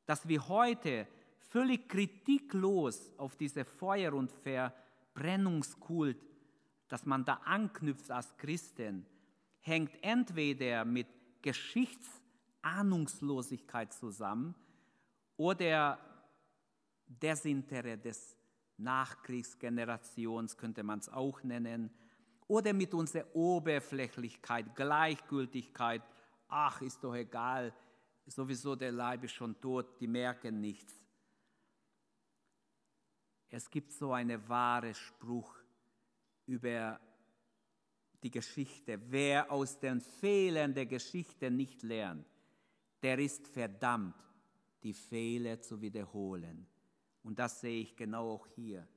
[0.05, 1.07] Dass wir heute
[1.49, 6.23] völlig kritiklos auf diese Feuer- und Verbrennungskult,
[6.87, 9.05] dass man da anknüpft als Christen,
[9.59, 11.07] hängt entweder mit
[11.41, 14.55] Geschichtsahnungslosigkeit zusammen
[15.35, 15.99] oder
[17.07, 18.37] Desinteresse des
[18.77, 21.89] Nachkriegsgenerations, könnte man es auch nennen,
[22.47, 26.01] oder mit unserer Oberflächlichkeit, Gleichgültigkeit,
[26.47, 27.73] ach, ist doch egal,
[28.25, 30.93] sowieso der Leib ist schon tot, die merken nichts.
[33.49, 35.55] Es gibt so einen wahren Spruch
[36.45, 36.99] über
[38.21, 38.99] die Geschichte.
[39.09, 42.27] Wer aus den Fehlern der Geschichte nicht lernt,
[43.01, 44.15] der ist verdammt,
[44.83, 46.67] die Fehler zu wiederholen.
[47.23, 48.87] Und das sehe ich genau auch hier.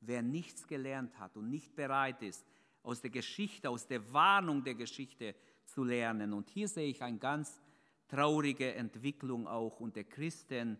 [0.00, 2.46] Wer nichts gelernt hat und nicht bereit ist,
[2.82, 5.34] aus der Geschichte, aus der Warnung der Geschichte
[5.68, 6.32] zu lernen.
[6.32, 7.60] Und hier sehe ich eine ganz
[8.08, 10.78] traurige Entwicklung auch unter Christen.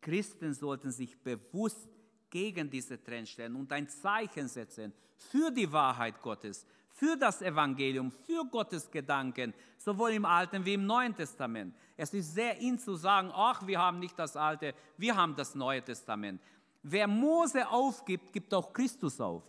[0.00, 1.88] Christen sollten sich bewusst
[2.30, 8.10] gegen diese Trend stellen und ein Zeichen setzen für die Wahrheit Gottes, für das Evangelium,
[8.10, 11.74] für Gottes Gedanken, sowohl im Alten wie im Neuen Testament.
[11.96, 15.54] Es ist sehr in zu sagen, ach, wir haben nicht das Alte, wir haben das
[15.54, 16.40] Neue Testament.
[16.82, 19.42] Wer Mose aufgibt, gibt auch Christus auf.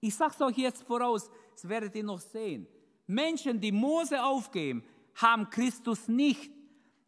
[0.00, 2.66] Ich sage es euch jetzt voraus, das werdet ihr noch sehen.
[3.10, 4.84] Menschen, die Mose aufgeben,
[5.16, 6.52] haben Christus nicht.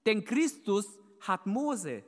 [0.04, 2.02] Denn Christus hat Mose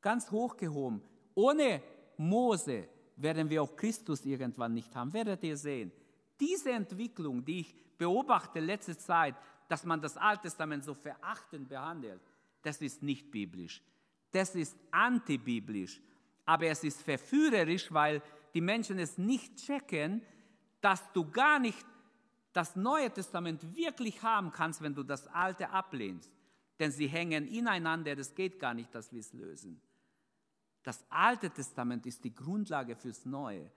[0.00, 1.00] ganz hochgehoben.
[1.34, 1.82] Ohne
[2.16, 5.12] Mose werden wir auch Christus irgendwann nicht haben.
[5.12, 5.92] Werdet ihr sehen.
[6.40, 9.36] Diese Entwicklung, die ich beobachte letzte Zeit,
[9.68, 12.20] dass man das Alte Testament so verachtend behandelt,
[12.62, 13.82] das ist nicht biblisch.
[14.32, 16.00] Das ist antibiblisch.
[16.44, 18.20] Aber es ist verführerisch, weil
[18.54, 20.22] die Menschen es nicht checken,
[20.80, 21.86] dass du gar nicht
[22.52, 26.30] das Neue Testament wirklich haben kannst, wenn du das Alte ablehnst.
[26.78, 29.80] Denn sie hängen ineinander, das geht gar nicht, dass wir es lösen.
[30.82, 33.70] Das Alte Testament ist die Grundlage fürs Neue.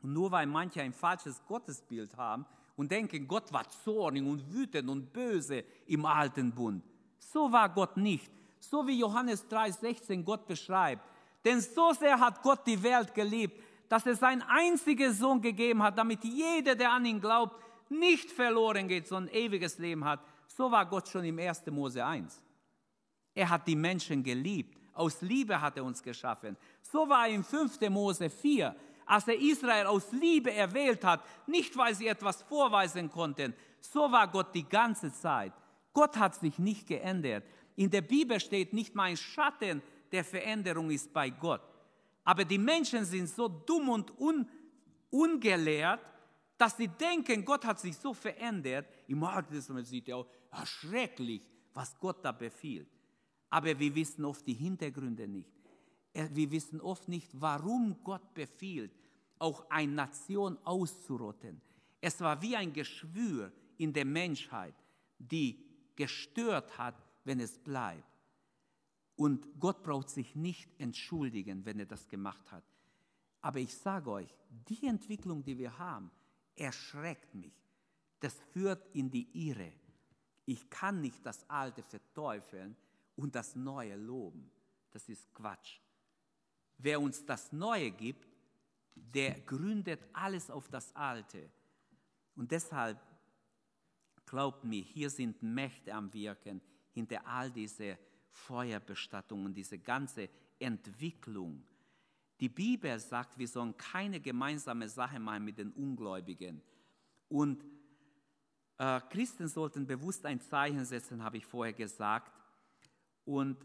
[0.00, 2.44] Und nur weil manche ein falsches Gottesbild haben
[2.76, 6.84] und denken, Gott war zornig und wütend und böse im alten Bund.
[7.18, 8.30] So war Gott nicht.
[8.58, 11.08] So wie Johannes 3,16 Gott beschreibt.
[11.44, 13.61] Denn so sehr hat Gott die Welt geliebt,
[13.92, 18.88] dass er seinen einzigen Sohn gegeben hat, damit jeder, der an ihn glaubt, nicht verloren
[18.88, 20.20] geht, sondern ewiges Leben hat.
[20.46, 21.66] So war Gott schon im 1.
[21.66, 22.42] Mose 1.
[23.34, 24.78] Er hat die Menschen geliebt.
[24.94, 26.56] Aus Liebe hat er uns geschaffen.
[26.80, 27.80] So war er im 5.
[27.90, 28.74] Mose 4,
[29.04, 33.52] als er Israel aus Liebe erwählt hat, nicht weil sie etwas vorweisen konnten.
[33.78, 35.52] So war Gott die ganze Zeit.
[35.92, 37.44] Gott hat sich nicht geändert.
[37.76, 41.60] In der Bibel steht nicht mein Schatten der Veränderung ist bei Gott.
[42.24, 44.48] Aber die Menschen sind so dumm und un,
[45.10, 46.00] ungelehrt,
[46.56, 48.86] dass sie denken, Gott hat sich so verändert.
[49.08, 51.42] Im Alten Testament sieht er auch, ja, schrecklich,
[51.74, 52.88] was Gott da befiehlt.
[53.50, 55.52] Aber wir wissen oft die Hintergründe nicht.
[56.14, 58.92] Wir wissen oft nicht, warum Gott befiehlt,
[59.38, 61.60] auch eine Nation auszurotten.
[62.00, 64.74] Es war wie ein Geschwür in der Menschheit,
[65.18, 65.64] die
[65.96, 68.11] gestört hat, wenn es bleibt.
[69.22, 72.64] Und Gott braucht sich nicht entschuldigen, wenn er das gemacht hat.
[73.40, 74.34] Aber ich sage euch,
[74.68, 76.10] die Entwicklung, die wir haben,
[76.56, 77.54] erschreckt mich.
[78.18, 79.72] Das führt in die Irre.
[80.44, 82.76] Ich kann nicht das Alte verteufeln
[83.14, 84.50] und das Neue loben.
[84.90, 85.78] Das ist Quatsch.
[86.78, 88.26] Wer uns das Neue gibt,
[88.96, 91.48] der gründet alles auf das Alte.
[92.34, 92.98] Und deshalb,
[94.26, 97.96] glaubt mir, hier sind Mächte am Wirken hinter all diese
[98.32, 101.62] Feuerbestattungen, diese ganze Entwicklung.
[102.40, 106.60] Die Bibel sagt, wir sollen keine gemeinsame Sache machen mit den Ungläubigen.
[107.28, 107.64] Und
[108.78, 112.32] äh, Christen sollten bewusst ein Zeichen setzen, habe ich vorher gesagt.
[113.24, 113.64] Und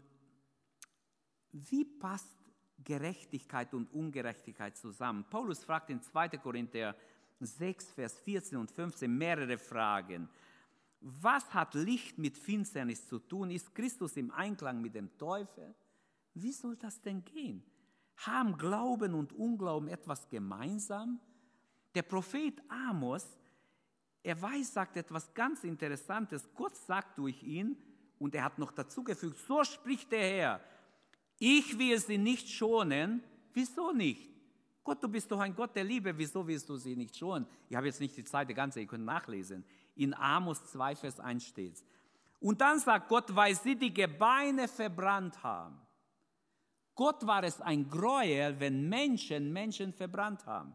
[1.50, 2.38] wie passt
[2.84, 5.24] Gerechtigkeit und Ungerechtigkeit zusammen?
[5.28, 6.28] Paulus fragt in 2.
[6.38, 6.94] Korinther
[7.40, 10.28] 6, Vers 14 und 15 mehrere Fragen.
[11.00, 13.50] Was hat Licht mit Finsternis zu tun?
[13.50, 15.74] Ist Christus im Einklang mit dem Teufel?
[16.34, 17.62] Wie soll das denn gehen?
[18.16, 21.20] Haben Glauben und Unglauben etwas gemeinsam?
[21.94, 23.26] Der Prophet Amos,
[24.22, 26.48] er weiß, sagt etwas ganz Interessantes.
[26.54, 27.76] Gott sagt durch ihn,
[28.18, 30.60] und er hat noch dazu gefügt, so spricht der Herr,
[31.38, 33.22] ich will sie nicht schonen.
[33.52, 34.28] Wieso nicht?
[34.82, 37.46] Gott, du bist doch ein Gott der Liebe, wieso willst du sie nicht schonen?
[37.68, 39.64] Ich habe jetzt nicht die Zeit, die ganze, ihr könnt nachlesen.
[39.98, 41.84] In Amos 2, Vers 1 steht
[42.40, 45.78] Und dann sagt Gott, weil sie die Gebeine verbrannt haben.
[46.94, 50.74] Gott war es ein Gräuel, wenn Menschen Menschen verbrannt haben.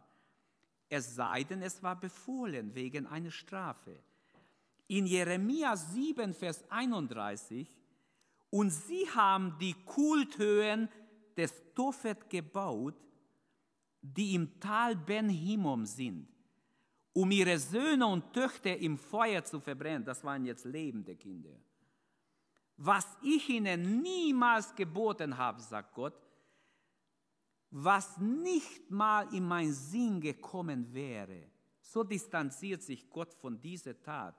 [0.88, 3.98] Es sei denn, es war befohlen wegen einer Strafe.
[4.86, 7.66] In Jeremia 7, Vers 31,
[8.50, 10.88] und sie haben die Kulthöhen
[11.36, 12.94] des Tophet gebaut,
[14.00, 16.28] die im Tal Ben Hinnom sind,
[17.14, 20.04] um ihre Söhne und Töchter im Feuer zu verbrennen.
[20.04, 21.56] Das waren jetzt lebende Kinder.
[22.76, 26.20] Was ich ihnen niemals geboten habe, sagt Gott,
[27.70, 31.50] was nicht mal in mein Sinn gekommen wäre.
[31.80, 34.34] So distanziert sich Gott von dieser Tat.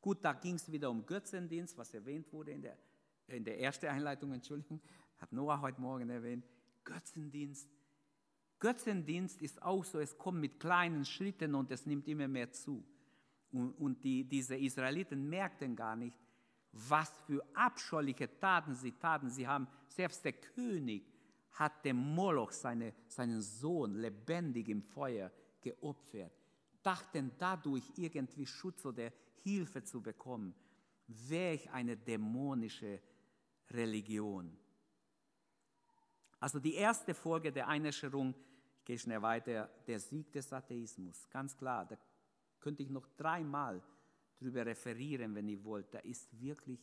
[0.00, 2.76] Gut, da ging es wieder um Götzendienst, was erwähnt wurde in der,
[3.28, 4.80] in der ersten Einleitung, Entschuldigung,
[5.18, 6.44] hat Noah heute Morgen erwähnt.
[6.82, 7.68] Götzendienst.
[8.58, 12.84] Götzendienst ist auch so, es kommt mit kleinen Schritten und es nimmt immer mehr zu.
[13.52, 16.18] Und, und die, diese Israeliten merkten gar nicht,
[16.72, 19.30] was für abscheuliche Taten sie taten.
[19.30, 21.06] Sie haben, selbst der König
[21.52, 25.30] hat dem Moloch seine, seinen Sohn lebendig im Feuer
[25.62, 26.32] geopfert,
[26.82, 29.10] dachten dadurch irgendwie Schutz oder
[29.42, 30.54] Hilfe zu bekommen.
[31.06, 33.00] Welch eine dämonische
[33.70, 34.56] Religion.
[36.46, 38.32] Also die erste Folge der Einäscherung,
[38.78, 41.28] ich gehe schnell weiter, der Sieg des Atheismus.
[41.28, 41.98] Ganz klar, da
[42.60, 43.82] könnte ich noch dreimal
[44.38, 45.92] drüber referieren, wenn ihr wollt.
[45.92, 46.78] Da ist wirklich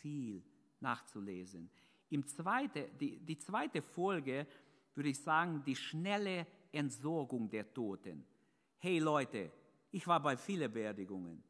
[0.00, 0.42] viel
[0.80, 1.70] nachzulesen.
[2.10, 4.48] Im zweite, die, die zweite Folge
[4.96, 8.26] würde ich sagen, die schnelle Entsorgung der Toten.
[8.78, 9.52] Hey Leute,
[9.92, 11.40] ich war bei vielen Beerdigungen.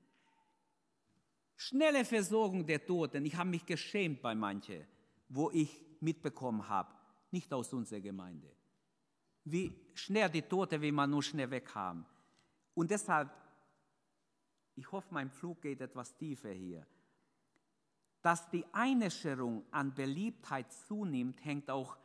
[1.56, 3.24] Schnelle Versorgung der Toten.
[3.24, 4.84] Ich habe mich geschämt bei manchen,
[5.30, 6.92] wo ich mitbekommen habe,
[7.34, 8.48] nicht aus unserer Gemeinde.
[9.44, 12.06] Wie schnell die Tote will man nur schnell weg haben.
[12.74, 13.28] Und deshalb,
[14.76, 16.86] ich hoffe, mein Flug geht etwas tiefer hier.
[18.22, 21.98] Dass die Einäscherung an Beliebtheit zunimmt, hängt auch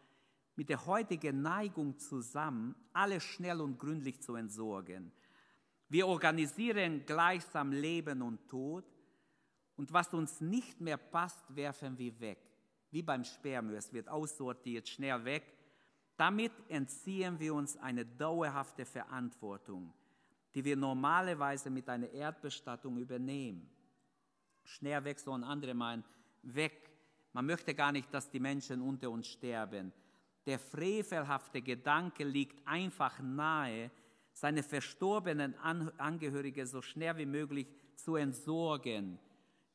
[0.55, 5.11] mit der heutigen Neigung zusammen, alles schnell und gründlich zu entsorgen.
[5.87, 8.83] Wir organisieren gleichsam Leben und Tod
[9.77, 12.48] und was uns nicht mehr passt, werfen wir weg
[12.91, 13.75] wie beim Sperrmüll.
[13.75, 15.43] Es wird aussortiert, schnell weg.
[16.17, 19.93] Damit entziehen wir uns eine dauerhafte Verantwortung,
[20.53, 23.69] die wir normalerweise mit einer Erdbestattung übernehmen.
[24.63, 26.03] Schnell weg, so ein andere meinen,
[26.43, 26.89] weg.
[27.33, 29.93] Man möchte gar nicht, dass die Menschen unter uns sterben.
[30.45, 33.91] Der frevelhafte Gedanke liegt einfach nahe,
[34.33, 39.19] seine verstorbenen Angehörige so schnell wie möglich zu entsorgen,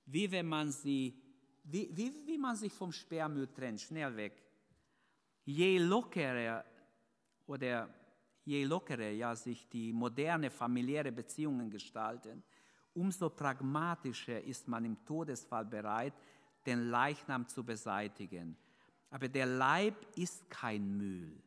[0.06, 1.20] wie wenn man sie
[1.64, 4.42] wie, wie, wie man sich vom Sperrmüll trennt, schnell weg.
[5.44, 6.64] Je lockerer
[7.46, 7.88] oder
[8.44, 12.42] je lockerer ja, sich die moderne familiäre Beziehungen gestalten,
[12.92, 16.14] umso pragmatischer ist man im Todesfall bereit,
[16.66, 18.56] den Leichnam zu beseitigen.
[19.10, 21.42] Aber der Leib ist kein Müll.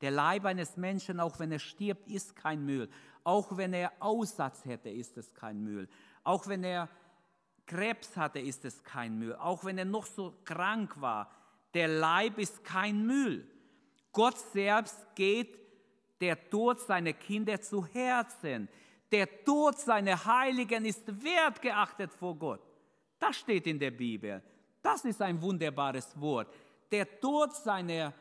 [0.00, 2.88] Der Leib eines Menschen, auch wenn er stirbt, ist kein Müll.
[3.22, 5.88] Auch wenn er Aussatz hätte, ist es kein Müll.
[6.22, 6.88] Auch wenn er
[7.66, 9.34] Krebs hatte, ist es kein Müll.
[9.36, 11.30] Auch wenn er noch so krank war,
[11.72, 13.46] der Leib ist kein Müll.
[14.12, 15.58] Gott selbst geht
[16.20, 18.68] der Tod seiner Kinder zu Herzen.
[19.10, 22.60] Der Tod seiner Heiligen ist wertgeachtet vor Gott.
[23.18, 24.42] Das steht in der Bibel.
[24.82, 26.52] Das ist ein wunderbares Wort.
[26.92, 28.12] Der Tod seiner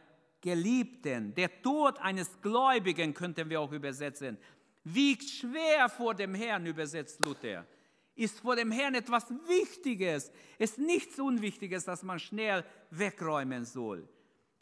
[0.41, 4.38] Geliebten, der Tod eines Gläubigen könnten wir auch übersetzen,
[4.84, 7.65] wiegt schwer vor dem Herrn, übersetzt Luther
[8.15, 10.32] ist vor dem Herrn etwas Wichtiges.
[10.60, 14.08] Es ist nichts Unwichtiges, das man schnell wegräumen soll.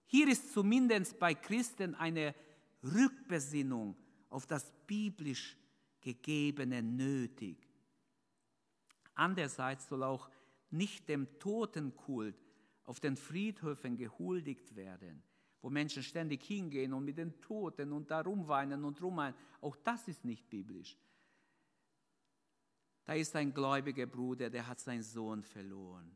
[0.06, 2.36] Hier ist zumindest bei Christen eine
[2.84, 3.96] Rückbesinnung
[4.30, 5.58] auf das biblisch
[6.02, 7.58] Gegebene nötig.
[9.14, 10.30] Andererseits soll auch
[10.72, 12.36] nicht dem Totenkult
[12.86, 15.22] auf den Friedhöfen gehuldigt werden,
[15.62, 19.36] wo Menschen ständig hingehen und mit den Toten und darum weinen und rumweinen.
[19.60, 20.98] Auch das ist nicht biblisch.
[23.04, 26.16] Da ist ein gläubiger Bruder, der hat seinen Sohn verloren.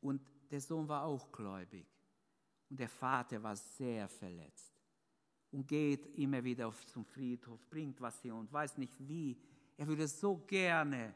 [0.00, 0.20] Und
[0.50, 1.86] der Sohn war auch gläubig.
[2.68, 4.72] Und der Vater war sehr verletzt.
[5.50, 9.38] Und geht immer wieder auf zum Friedhof, bringt was hier und weiß nicht wie.
[9.76, 11.14] Er würde so gerne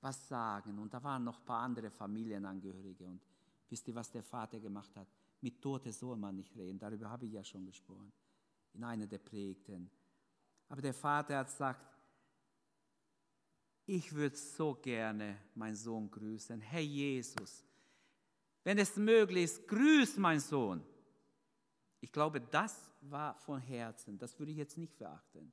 [0.00, 0.78] was sagen.
[0.78, 3.06] Und da waren noch ein paar andere Familienangehörige.
[3.06, 3.22] Und
[3.68, 5.08] wisst ihr, was der Vater gemacht hat?
[5.40, 6.78] Mit Tote soll man nicht reden.
[6.78, 8.12] Darüber habe ich ja schon gesprochen.
[8.72, 9.90] In einer der Prägten.
[10.68, 11.93] Aber der Vater hat gesagt,
[13.86, 16.60] ich würde so gerne meinen Sohn grüßen.
[16.60, 17.64] Herr Jesus,
[18.62, 20.82] wenn es möglich ist, grüß meinen Sohn.
[22.00, 25.52] Ich glaube, das war von Herzen, das würde ich jetzt nicht verachten.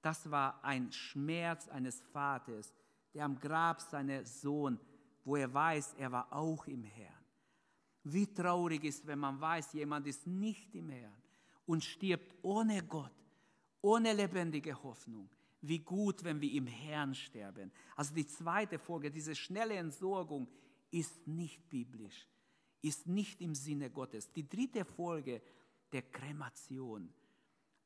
[0.00, 2.74] Das war ein Schmerz eines Vaters,
[3.14, 4.78] der am Grab seinen Sohn
[5.24, 7.12] wo er weiß, er war auch im Herrn.
[8.04, 11.22] Wie traurig ist, wenn man weiß, jemand ist nicht im Herrn
[11.66, 13.12] und stirbt ohne Gott,
[13.80, 15.28] ohne lebendige Hoffnung.
[15.62, 17.70] Wie gut, wenn wir im Herrn sterben.
[17.96, 20.48] Also die zweite Folge, diese schnelle Entsorgung,
[20.90, 22.28] ist nicht biblisch,
[22.82, 24.30] ist nicht im Sinne Gottes.
[24.32, 25.40] Die dritte Folge
[25.92, 27.12] der Kremation,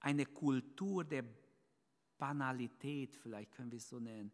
[0.00, 1.24] eine Kultur der
[2.18, 4.32] Banalität, vielleicht können wir es so nennen,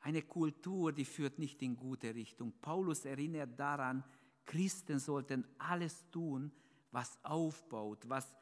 [0.00, 2.52] eine Kultur, die führt nicht in gute Richtung.
[2.60, 4.04] Paulus erinnert daran,
[4.44, 6.52] Christen sollten alles tun,
[6.90, 8.34] was aufbaut, was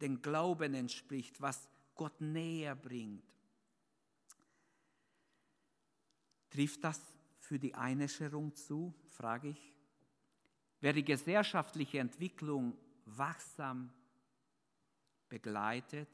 [0.00, 3.22] den Glauben entspricht, was Gott näher bringt.
[6.50, 7.00] Trifft das
[7.38, 9.74] für die Einäscherung zu, frage ich.
[10.80, 13.92] Wer die gesellschaftliche Entwicklung wachsam
[15.28, 16.08] begleitet,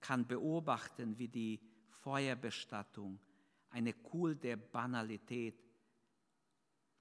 [0.00, 1.60] kann beobachten, wie die
[2.02, 3.18] Feuerbestattung
[3.70, 5.60] eine Kult der Banalität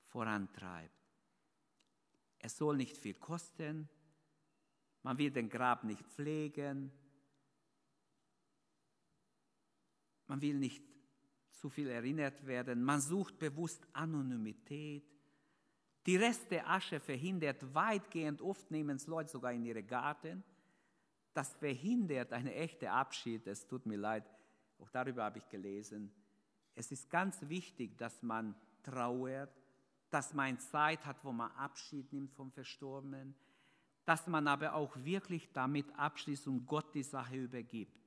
[0.08, 0.92] vorantreibt.
[2.40, 3.90] Es soll nicht viel kosten,
[5.04, 6.92] man will den Grab nicht pflegen,
[10.28, 10.95] man will nicht
[11.56, 15.04] zu viel erinnert werden, man sucht bewusst Anonymität.
[16.06, 20.44] Die Reste Asche verhindert weitgehend, oft nehmen es Leute sogar in ihre Garten.
[21.34, 23.48] Das verhindert eine echte Abschied.
[23.48, 24.24] Es tut mir leid,
[24.80, 26.12] auch darüber habe ich gelesen.
[26.76, 29.52] Es ist ganz wichtig, dass man trauert,
[30.10, 33.36] dass man Zeit hat, wo man Abschied nimmt vom Verstorbenen,
[34.06, 38.05] dass man aber auch wirklich damit abschließt und Gott die Sache übergibt.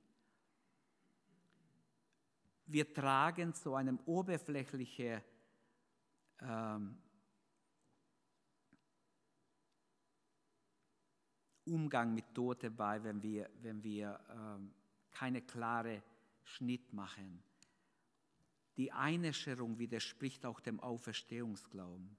[2.71, 5.23] Wir tragen zu einem oberflächlichen
[6.43, 6.99] ähm,
[11.65, 14.75] Umgang mit Tote bei, wenn wir, wenn wir ähm,
[15.11, 16.03] keine klare
[16.45, 17.43] Schnitt machen.
[18.77, 22.19] Die Einäscherung widerspricht auch dem Auferstehungsglauben.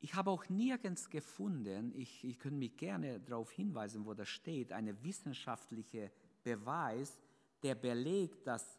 [0.00, 4.72] Ich habe auch nirgends gefunden, ich, ich könnte mich gerne darauf hinweisen, wo das steht,
[4.72, 6.10] eine wissenschaftliche
[6.42, 7.20] Beweis,
[7.62, 8.78] der belegt, dass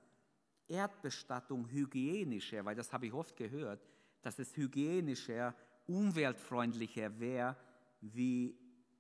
[0.67, 3.82] Erdbestattung hygienischer, weil das habe ich oft gehört,
[4.21, 5.55] dass es hygienischer,
[5.86, 7.55] umweltfreundlicher wäre
[8.01, 8.57] wie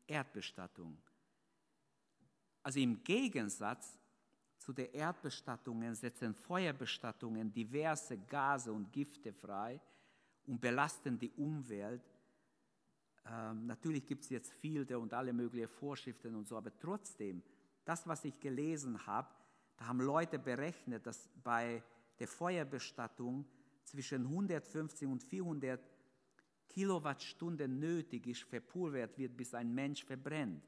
[0.07, 0.97] Erdbestattung.
[2.63, 3.97] Also im Gegensatz
[4.57, 9.79] zu den Erdbestattungen setzen Feuerbestattungen diverse Gase und Gifte frei
[10.45, 12.01] und belasten die Umwelt.
[13.25, 17.43] Ähm, natürlich gibt es jetzt viele und alle möglichen Vorschriften und so, aber trotzdem,
[17.85, 19.29] das, was ich gelesen habe,
[19.77, 21.83] da haben Leute berechnet, dass bei
[22.19, 23.45] der Feuerbestattung
[23.83, 25.79] zwischen 150 und 400
[26.67, 30.63] Kilowattstunden nötig ist, verpulvert wird, bis ein Mensch verbrennt.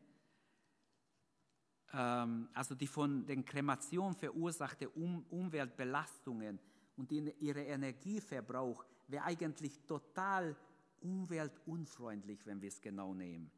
[1.93, 6.59] Ähm, also die von den Kremationen verursachte um Umweltbelastungen
[6.95, 10.55] und ihre Energieverbrauch wäre eigentlich total
[11.01, 13.51] umweltunfreundlich, wenn wir es genau nehmen.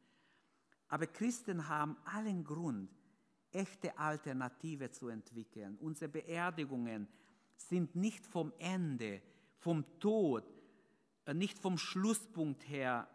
[0.88, 2.90] Aber Christen haben allen Grund,
[3.52, 5.76] echte Alternative zu entwickeln.
[5.80, 7.08] Unsere Beerdigungen
[7.56, 9.22] sind nicht vom Ende,
[9.58, 10.44] vom Tod,
[11.26, 13.08] äh, nicht vom Schlusspunkt her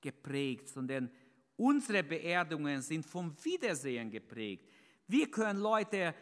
[0.00, 1.10] geprägt, sondern
[1.56, 4.66] unsere Beerdigungen sind vom Wiedersehen geprägt.
[5.06, 6.14] Wir können Leute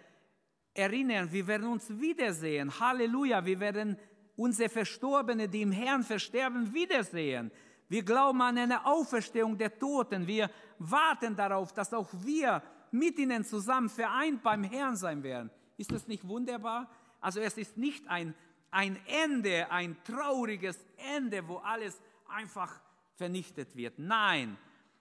[0.74, 2.80] erinnern, wir werden uns wiedersehen.
[2.80, 3.96] Halleluja, wir werden
[4.36, 7.50] unsere Verstorbenen, die im Herrn versterben, wiedersehen.
[7.88, 10.26] Wir glauben an eine Auferstehung der Toten.
[10.26, 12.62] Wir warten darauf, dass auch wir
[12.92, 15.50] mit ihnen zusammen vereint beim Herrn sein werden.
[15.76, 16.90] Ist das nicht wunderbar?
[17.20, 18.34] Also es ist nicht ein
[18.70, 22.80] ein Ende, ein trauriges Ende, wo alles einfach
[23.16, 23.98] vernichtet wird.
[23.98, 24.56] Nein,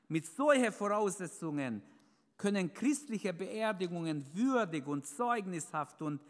[0.07, 1.81] mit solchen Voraussetzungen
[2.37, 6.21] können christliche Beerdigungen würdig und zeugnishaft und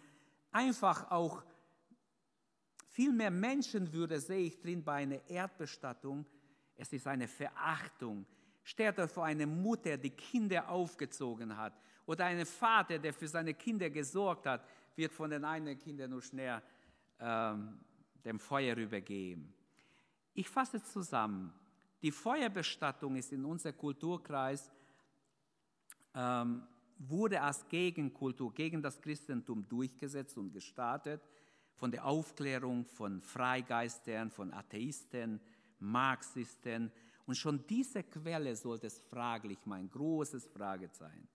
[0.52, 1.44] einfach auch
[2.92, 6.26] viel mehr Menschenwürde sehe ich drin bei einer Erdbestattung.
[6.76, 8.26] Es ist eine Verachtung.
[8.68, 11.72] Stellt euch vor eine Mutter, die Kinder aufgezogen hat
[12.06, 16.22] oder einen Vater, der für seine Kinder gesorgt hat, wird von den einen Kindern nur
[16.22, 16.62] schnell
[17.22, 17.80] ähm,
[18.26, 19.54] dem Feuer übergeben.
[20.34, 21.54] Ich fasse zusammen.
[22.02, 24.70] Die Feuerbestattung ist in unserem Kulturkreis,
[26.14, 31.22] ähm, wurde als Gegenkultur gegen das Christentum durchgesetzt und gestartet
[31.74, 35.40] von der Aufklärung von Freigeistern, von Atheisten,
[35.80, 36.92] Marxisten.
[37.28, 41.28] Und schon diese Quelle sollte es fraglich, mein großes Fragezeichen.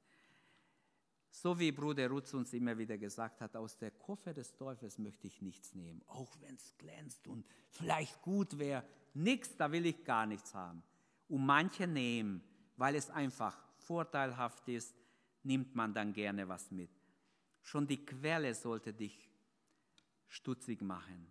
[1.31, 5.27] So wie Bruder Rutz uns immer wieder gesagt hat, aus der Koffer des Teufels möchte
[5.27, 8.85] ich nichts nehmen, auch wenn es glänzt und vielleicht gut wäre.
[9.15, 10.83] Nichts, da will ich gar nichts haben.
[11.29, 12.43] Und manche nehmen,
[12.77, 14.95] weil es einfach vorteilhaft ist,
[15.43, 16.91] nimmt man dann gerne was mit.
[17.63, 19.29] Schon die Quelle sollte dich
[20.29, 21.27] stutzig machen.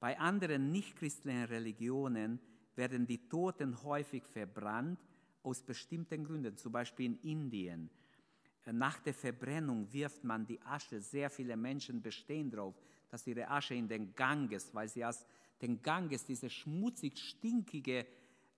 [0.00, 2.40] Bei anderen nichtchristlichen Religionen
[2.76, 5.00] werden die Toten häufig verbrannt
[5.42, 7.90] aus bestimmten Gründen, zum Beispiel in Indien.
[8.72, 12.74] Nach der Verbrennung wirft man die Asche, sehr viele Menschen bestehen darauf,
[13.08, 15.24] dass ihre Asche in den Ganges, weil sie als
[15.62, 18.06] den Ganges, diese schmutzig stinkige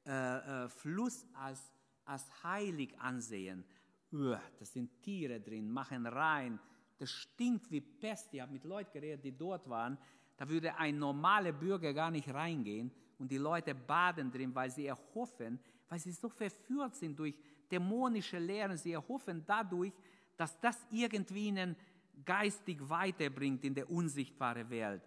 [0.06, 1.70] äh, äh, Fluss, als,
[2.06, 3.64] als heilig ansehen.
[4.10, 6.58] Uah, das sind Tiere drin, machen rein,
[6.96, 8.32] das stinkt wie Pest.
[8.32, 9.98] Ich habe mit Leuten geredet, die dort waren.
[10.38, 14.86] Da würde ein normaler Bürger gar nicht reingehen und die Leute baden drin, weil sie
[14.86, 15.58] erhoffen,
[15.88, 17.34] weil sie so verführt sind durch
[17.70, 19.92] dämonische Lehren, sie erhoffen dadurch,
[20.36, 21.76] dass das irgendwie ihnen
[22.24, 25.02] geistig weiterbringt in der unsichtbaren Welt.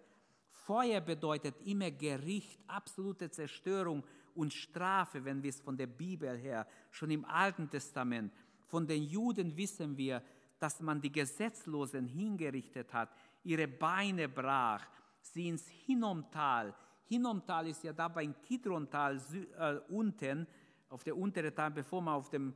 [0.48, 4.04] Feuer bedeutet immer Gericht, absolute Zerstörung
[4.34, 8.32] und Strafe, wenn wir es von der Bibel her, schon im Alten Testament,
[8.66, 10.22] von den Juden wissen wir,
[10.58, 13.10] dass man die Gesetzlosen hingerichtet hat,
[13.42, 14.86] ihre Beine brach,
[15.20, 16.74] sie ins Hinnomtal,
[17.12, 19.20] Hinnomtal ist ja da beim Kidrontal
[19.58, 20.46] äh, unten,
[20.88, 22.54] auf der unteren Teil, bevor man auf dem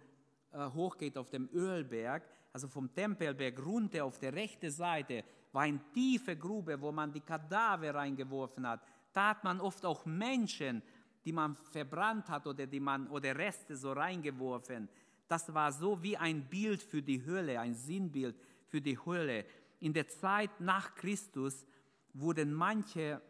[0.51, 2.23] äh, hochgeht, auf dem Ölberg,
[2.55, 7.21] also vom Tempelberg runter auf der rechten Seite, war eine tiefe Grube, wo man die
[7.21, 8.81] Kadaver reingeworfen hat.
[9.13, 10.83] Da hat man oft auch Menschen,
[11.23, 14.89] die man verbrannt hat oder, die man, oder Reste so reingeworfen.
[15.29, 18.37] Das war so wie ein Bild für die Hölle, ein Sinnbild
[18.69, 19.45] für die Hölle.
[19.81, 21.67] In der Zeit nach Christus
[22.15, 23.21] wurden manche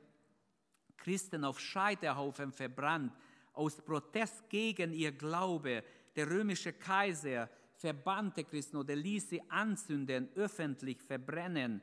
[0.97, 3.12] Christen auf Scheiterhaufen verbrannt,
[3.53, 5.82] aus Protest gegen ihr Glaube.
[6.14, 11.80] Der römische Kaiser verbannte Christen oder ließ sie anzünden, öffentlich verbrennen.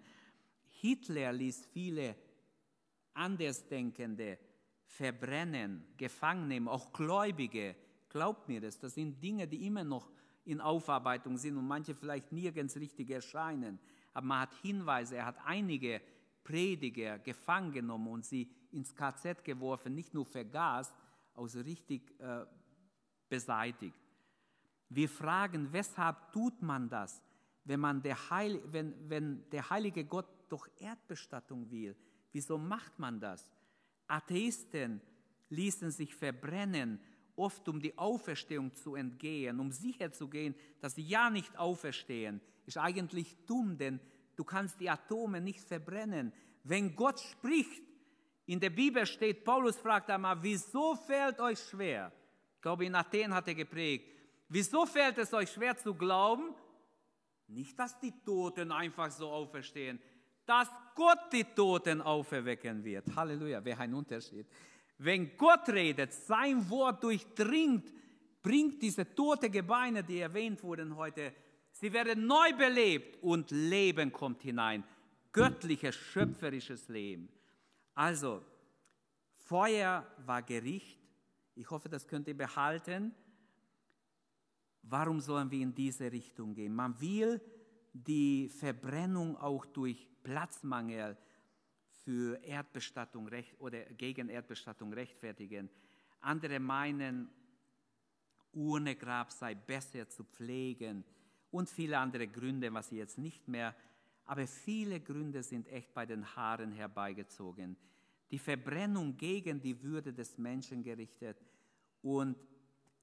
[0.81, 2.15] Hitler ließ viele
[3.13, 4.37] Andersdenkende
[4.85, 7.75] verbrennen, gefangen nehmen, auch Gläubige.
[8.09, 10.11] Glaubt mir das, das sind Dinge, die immer noch
[10.45, 13.79] in Aufarbeitung sind und manche vielleicht nirgends richtig erscheinen.
[14.13, 16.01] Aber man hat Hinweise, er hat einige
[16.43, 20.93] Prediger gefangen genommen und sie ins KZ geworfen, nicht nur vergast,
[21.35, 22.45] also richtig äh,
[23.29, 23.99] beseitigt.
[24.89, 27.21] Wir fragen, weshalb tut man das,
[27.63, 31.95] wenn, man der Heil, wenn, wenn der heilige Gott doch Erdbestattung will?
[32.31, 33.49] Wieso macht man das?
[34.07, 35.01] Atheisten
[35.49, 36.99] ließen sich verbrennen,
[37.35, 42.41] oft um die Auferstehung zu entgehen, um sicherzugehen, dass sie ja nicht auferstehen.
[42.65, 43.99] Ist eigentlich dumm, denn
[44.35, 46.31] du kannst die Atome nicht verbrennen.
[46.63, 47.83] Wenn Gott spricht,
[48.45, 52.11] in der Bibel steht, Paulus fragt einmal, wieso fällt euch schwer?
[52.55, 54.09] Ich glaube, in Athen hat er geprägt.
[54.49, 56.53] Wieso fällt es euch schwer zu glauben?
[57.47, 59.99] Nicht, dass die Toten einfach so auferstehen,
[60.45, 63.15] dass Gott die Toten auferwecken wird.
[63.15, 64.45] Halleluja, wäre ein Unterschied.
[64.97, 67.91] Wenn Gott redet, sein Wort durchdringt,
[68.41, 71.33] bringt diese tote Gebeine, die erwähnt wurden heute,
[71.71, 74.83] sie werden neu belebt und Leben kommt hinein.
[75.31, 77.29] Göttliches, schöpferisches Leben.
[77.95, 78.43] Also,
[79.35, 80.99] Feuer war Gericht.
[81.55, 83.13] Ich hoffe, das könnt ihr behalten.
[84.81, 86.73] Warum sollen wir in diese Richtung gehen?
[86.73, 87.39] Man will
[87.93, 91.17] die Verbrennung auch durch Platzmangel
[92.03, 93.29] für Erdbestattung
[93.59, 95.69] oder gegen Erdbestattung rechtfertigen.
[96.19, 97.29] Andere meinen,
[98.51, 101.03] Urnegrab sei besser zu pflegen
[101.49, 103.75] und viele andere Gründe, was ich jetzt nicht mehr
[104.25, 107.75] aber viele Gründe sind echt bei den Haaren herbeigezogen.
[108.31, 111.37] Die Verbrennung gegen die Würde des Menschen gerichtet.
[112.01, 112.37] Und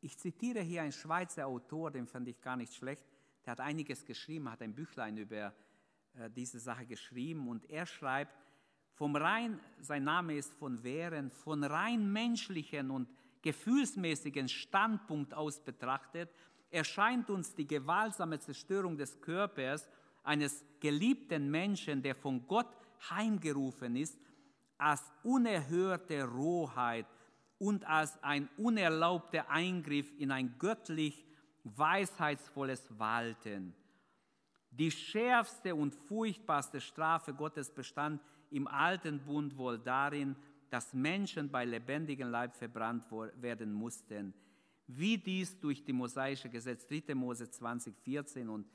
[0.00, 3.04] ich zitiere hier einen Schweizer Autor, den fand ich gar nicht schlecht.
[3.44, 5.54] Der hat einiges geschrieben, hat ein Büchlein über
[6.14, 7.48] äh, diese Sache geschrieben.
[7.48, 8.34] Und er schreibt,
[8.94, 13.08] vom rein, sein Name ist von Wehren, von rein menschlichen und
[13.42, 16.30] gefühlsmäßigen Standpunkt aus betrachtet,
[16.70, 19.88] erscheint uns die gewaltsame Zerstörung des Körpers
[20.22, 22.68] eines geliebten Menschen, der von Gott
[23.10, 24.18] heimgerufen ist,
[24.78, 27.06] als unerhörte Rohheit
[27.58, 31.26] und als ein unerlaubter Eingriff in ein göttlich
[31.64, 33.74] weisheitsvolles Walten.
[34.70, 40.36] Die schärfste und furchtbarste Strafe Gottes bestand im alten Bund wohl darin,
[40.70, 43.04] dass Menschen bei lebendigem Leib verbrannt
[43.40, 44.32] werden mussten,
[44.86, 47.14] wie dies durch die mosaische Gesetz 3.
[47.14, 48.66] Mose 20, 14 und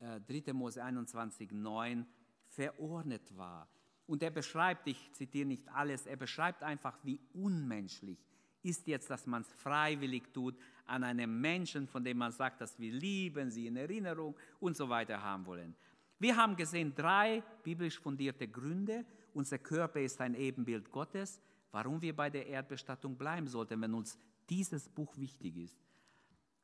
[0.00, 0.20] 3.
[0.46, 2.06] Äh, Mose 21, 9
[2.48, 3.68] verordnet war.
[4.06, 8.18] Und er beschreibt, ich zitiere nicht alles, er beschreibt einfach, wie unmenschlich
[8.62, 12.78] ist jetzt, dass man es freiwillig tut an einem Menschen, von dem man sagt, dass
[12.78, 15.74] wir lieben, sie in Erinnerung und so weiter haben wollen.
[16.18, 19.06] Wir haben gesehen drei biblisch fundierte Gründe.
[19.32, 21.40] Unser Körper ist ein Ebenbild Gottes,
[21.70, 25.80] warum wir bei der Erdbestattung bleiben sollten, wenn uns dieses Buch wichtig ist.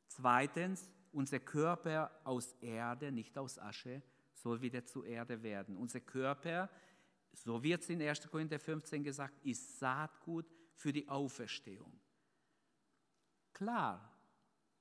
[0.07, 4.03] Zweitens, unser Körper aus Erde, nicht aus Asche,
[4.33, 5.75] soll wieder zu Erde werden.
[5.75, 6.69] Unser Körper
[7.33, 8.27] so wird es in 1.
[8.29, 10.45] Korinther 15 gesagt, ist Saatgut
[10.75, 11.99] für die Auferstehung.
[13.51, 14.13] Klar,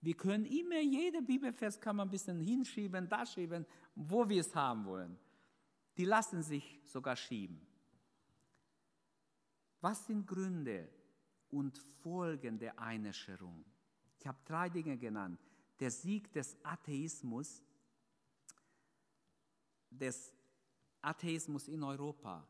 [0.02, 3.64] wir können immer, jede Bibelvers kann man ein bisschen hinschieben, da schieben,
[3.94, 5.18] wo wir es haben wollen.
[5.96, 7.66] Die lassen sich sogar schieben.
[9.80, 10.88] Was sind Gründe
[11.48, 13.64] und Folgen der Einäscherung?
[14.18, 15.40] Ich habe drei Dinge genannt.
[15.78, 17.62] Der Sieg des Atheismus,
[19.90, 20.32] des
[21.02, 22.46] Atheismus in Europa.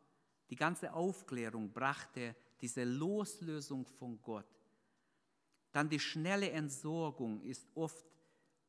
[0.49, 4.47] Die ganze Aufklärung brachte diese Loslösung von Gott.
[5.73, 8.07] Dann die schnelle Entsorgung ist oft,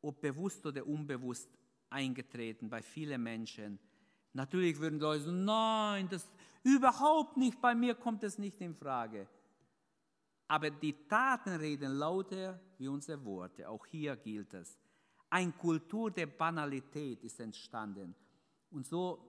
[0.01, 1.49] ob bewusst oder unbewusst,
[1.89, 3.79] eingetreten bei vielen Menschen.
[4.33, 6.29] Natürlich würden Leute sagen, nein, das
[6.63, 9.27] überhaupt nicht, bei mir kommt es nicht in Frage.
[10.47, 13.67] Aber die Taten reden lauter wie unsere Worte.
[13.67, 14.77] Auch hier gilt es.
[15.29, 18.15] Eine Kultur der Banalität ist entstanden.
[18.71, 19.19] Und so,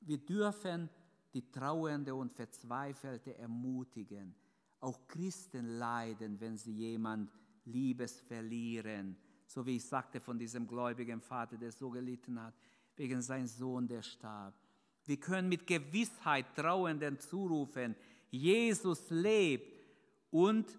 [0.00, 0.88] wir dürfen
[1.34, 4.34] die Trauernde und Verzweifelte ermutigen.
[4.80, 7.30] Auch Christen leiden, wenn sie jemand
[7.64, 9.16] Liebes verlieren.
[9.46, 12.54] So wie ich sagte von diesem gläubigen Vater, der so gelitten hat,
[12.96, 14.54] wegen seinem Sohn, der starb.
[15.04, 17.96] Wir können mit Gewissheit Trauernden zurufen,
[18.30, 19.71] Jesus lebt
[20.32, 20.76] und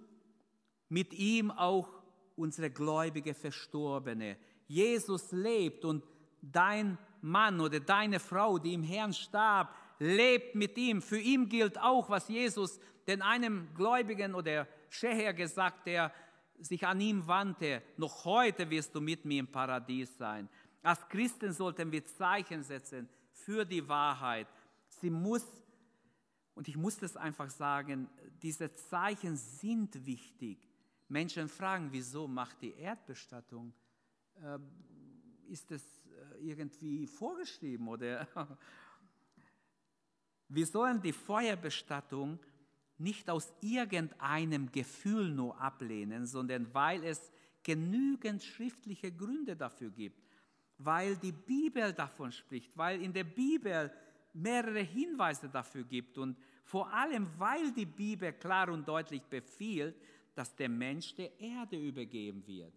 [0.89, 1.87] mit ihm auch
[2.35, 4.37] unsere gläubige Verstorbene.
[4.67, 6.03] Jesus lebt und
[6.41, 11.01] dein Mann oder deine Frau, die im Herrn starb, lebt mit ihm.
[11.01, 16.11] Für ihn gilt auch, was Jesus den einem Gläubigen oder Scheher gesagt, der
[16.59, 20.49] sich an ihm wandte, noch heute wirst du mit mir im Paradies sein.
[20.81, 24.47] Als Christen sollten wir Zeichen setzen für die Wahrheit.
[24.87, 25.45] Sie muss
[26.55, 28.07] und ich muss das einfach sagen,
[28.41, 30.69] diese Zeichen sind wichtig.
[31.07, 33.73] Menschen fragen, wieso macht die Erdbestattung?
[34.35, 34.59] Äh,
[35.51, 38.27] ist das äh, irgendwie vorgeschrieben oder?
[40.47, 42.39] Wir sollen die Feuerbestattung
[42.97, 47.31] nicht aus irgendeinem Gefühl nur ablehnen, sondern weil es
[47.63, 50.21] genügend schriftliche Gründe dafür gibt,
[50.77, 53.91] weil die Bibel davon spricht, weil in der Bibel
[54.33, 59.95] mehrere Hinweise dafür gibt und vor allem, weil die Bibel klar und deutlich befiehlt,
[60.33, 62.73] dass der Mensch der Erde übergeben wird.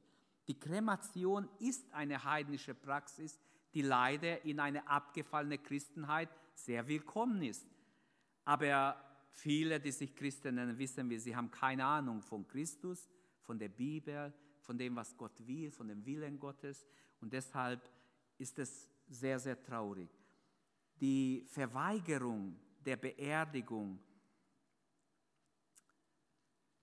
[0.48, 3.40] Die Kremation ist eine heidnische Praxis,
[3.72, 7.66] die leider in eine abgefallene Christenheit sehr willkommen ist.
[8.44, 8.96] Aber
[9.30, 13.08] viele, die sich Christen nennen, wissen wir, sie haben keine Ahnung von Christus,
[13.42, 16.86] von der Bibel, von dem, was Gott will, von dem Willen Gottes.
[17.20, 17.88] Und deshalb
[18.38, 20.10] ist es sehr, sehr traurig
[21.00, 23.98] die Verweigerung der Beerdigung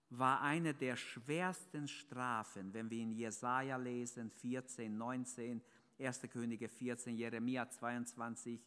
[0.09, 5.61] war eine der schwersten Strafen, wenn wir in Jesaja lesen, 14, 19,
[5.99, 6.22] 1.
[6.30, 8.61] Könige 14, Jeremia 22,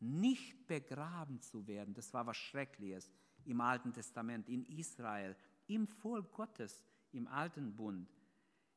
[0.00, 1.94] nicht begraben zu werden.
[1.94, 3.10] Das war was Schreckliches
[3.44, 5.36] im Alten Testament, in Israel,
[5.66, 6.82] im Volk Gottes,
[7.12, 8.08] im Alten Bund.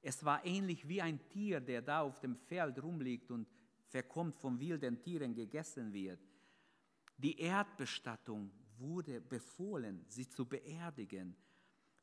[0.02, 3.48] Es war ähnlich wie ein Tier, der da auf dem Feld rumliegt und
[3.90, 6.20] verkommt, von wilden Tieren gegessen wird.
[7.18, 11.36] Die Erdbestattung wurde befohlen, sie zu beerdigen.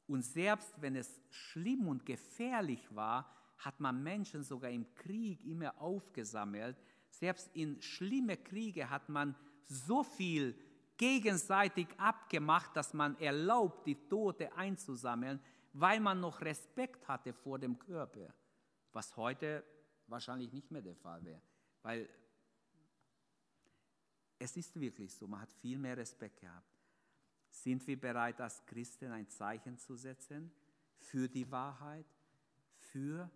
[0.07, 5.80] Und selbst wenn es schlimm und gefährlich war, hat man Menschen sogar im Krieg immer
[5.80, 6.76] aufgesammelt.
[7.09, 9.34] Selbst in schlimme Kriege hat man
[9.66, 10.55] so viel
[10.97, 15.41] gegenseitig abgemacht, dass man erlaubt, die Tote einzusammeln,
[15.72, 18.32] weil man noch Respekt hatte vor dem Körper,
[18.93, 19.64] was heute
[20.07, 21.41] wahrscheinlich nicht mehr der Fall wäre.
[21.87, 22.09] Weil
[24.41, 26.66] es ist wirklich so, man hat viel mehr Respekt gehabt.
[27.49, 30.51] Sind wir bereit, als Christen ein Zeichen zu setzen
[30.99, 32.07] für die Wahrheit,
[32.74, 33.30] für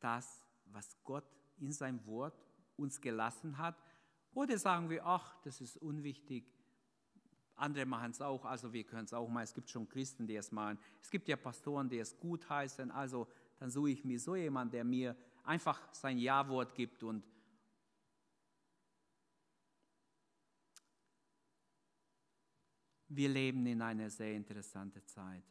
[0.00, 1.26] das, was Gott
[1.58, 2.34] in seinem Wort
[2.78, 3.76] uns gelassen hat?
[4.32, 6.50] Oder sagen wir, ach, das ist unwichtig,
[7.56, 9.42] andere machen es auch, also wir können es auch mal.
[9.42, 10.78] Es gibt schon Christen, die es machen.
[11.02, 12.90] Es gibt ja Pastoren, die es gut heißen.
[12.90, 13.28] Also
[13.58, 15.14] dann suche ich mir so jemanden, der mir
[15.44, 17.22] einfach sein Ja-Wort gibt und
[23.16, 25.44] Wir leben in einer sehr interessanten Zeit.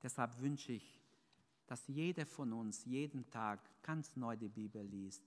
[0.00, 1.02] Deshalb wünsche ich,
[1.66, 5.24] dass jeder von uns jeden Tag ganz neu die Bibel liest.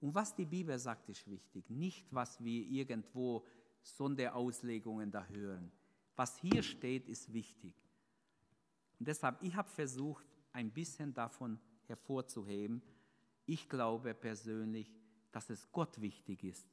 [0.00, 3.44] Und was die Bibel sagt, ist wichtig, nicht was wir irgendwo
[3.82, 5.72] Sonderauslegungen da hören.
[6.14, 7.74] Was hier steht, ist wichtig.
[9.00, 12.80] Und deshalb, ich habe versucht, ein bisschen davon hervorzuheben.
[13.46, 14.94] Ich glaube persönlich,
[15.32, 16.71] dass es Gott wichtig ist,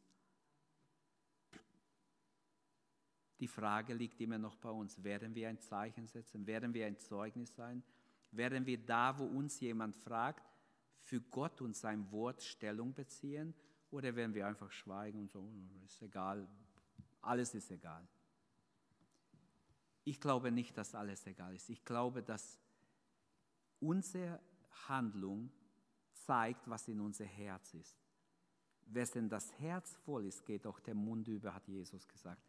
[3.39, 5.03] Die Frage liegt immer noch bei uns.
[5.03, 6.45] Werden wir ein Zeichen setzen?
[6.45, 7.83] Werden wir ein Zeugnis sein?
[8.31, 10.43] Werden wir da, wo uns jemand fragt,
[11.01, 13.53] für Gott und sein Wort Stellung beziehen?
[13.91, 15.49] Oder werden wir einfach schweigen und so,
[15.85, 16.47] ist egal,
[17.21, 18.07] alles ist egal.
[20.03, 21.69] Ich glaube nicht, dass alles egal ist.
[21.69, 22.59] Ich glaube, dass
[23.79, 24.39] unsere
[24.87, 25.51] Handlung
[26.13, 27.97] zeigt, was in unser Herz ist.
[28.85, 32.48] Wessen das Herz voll ist, geht auch der Mund über, hat Jesus gesagt.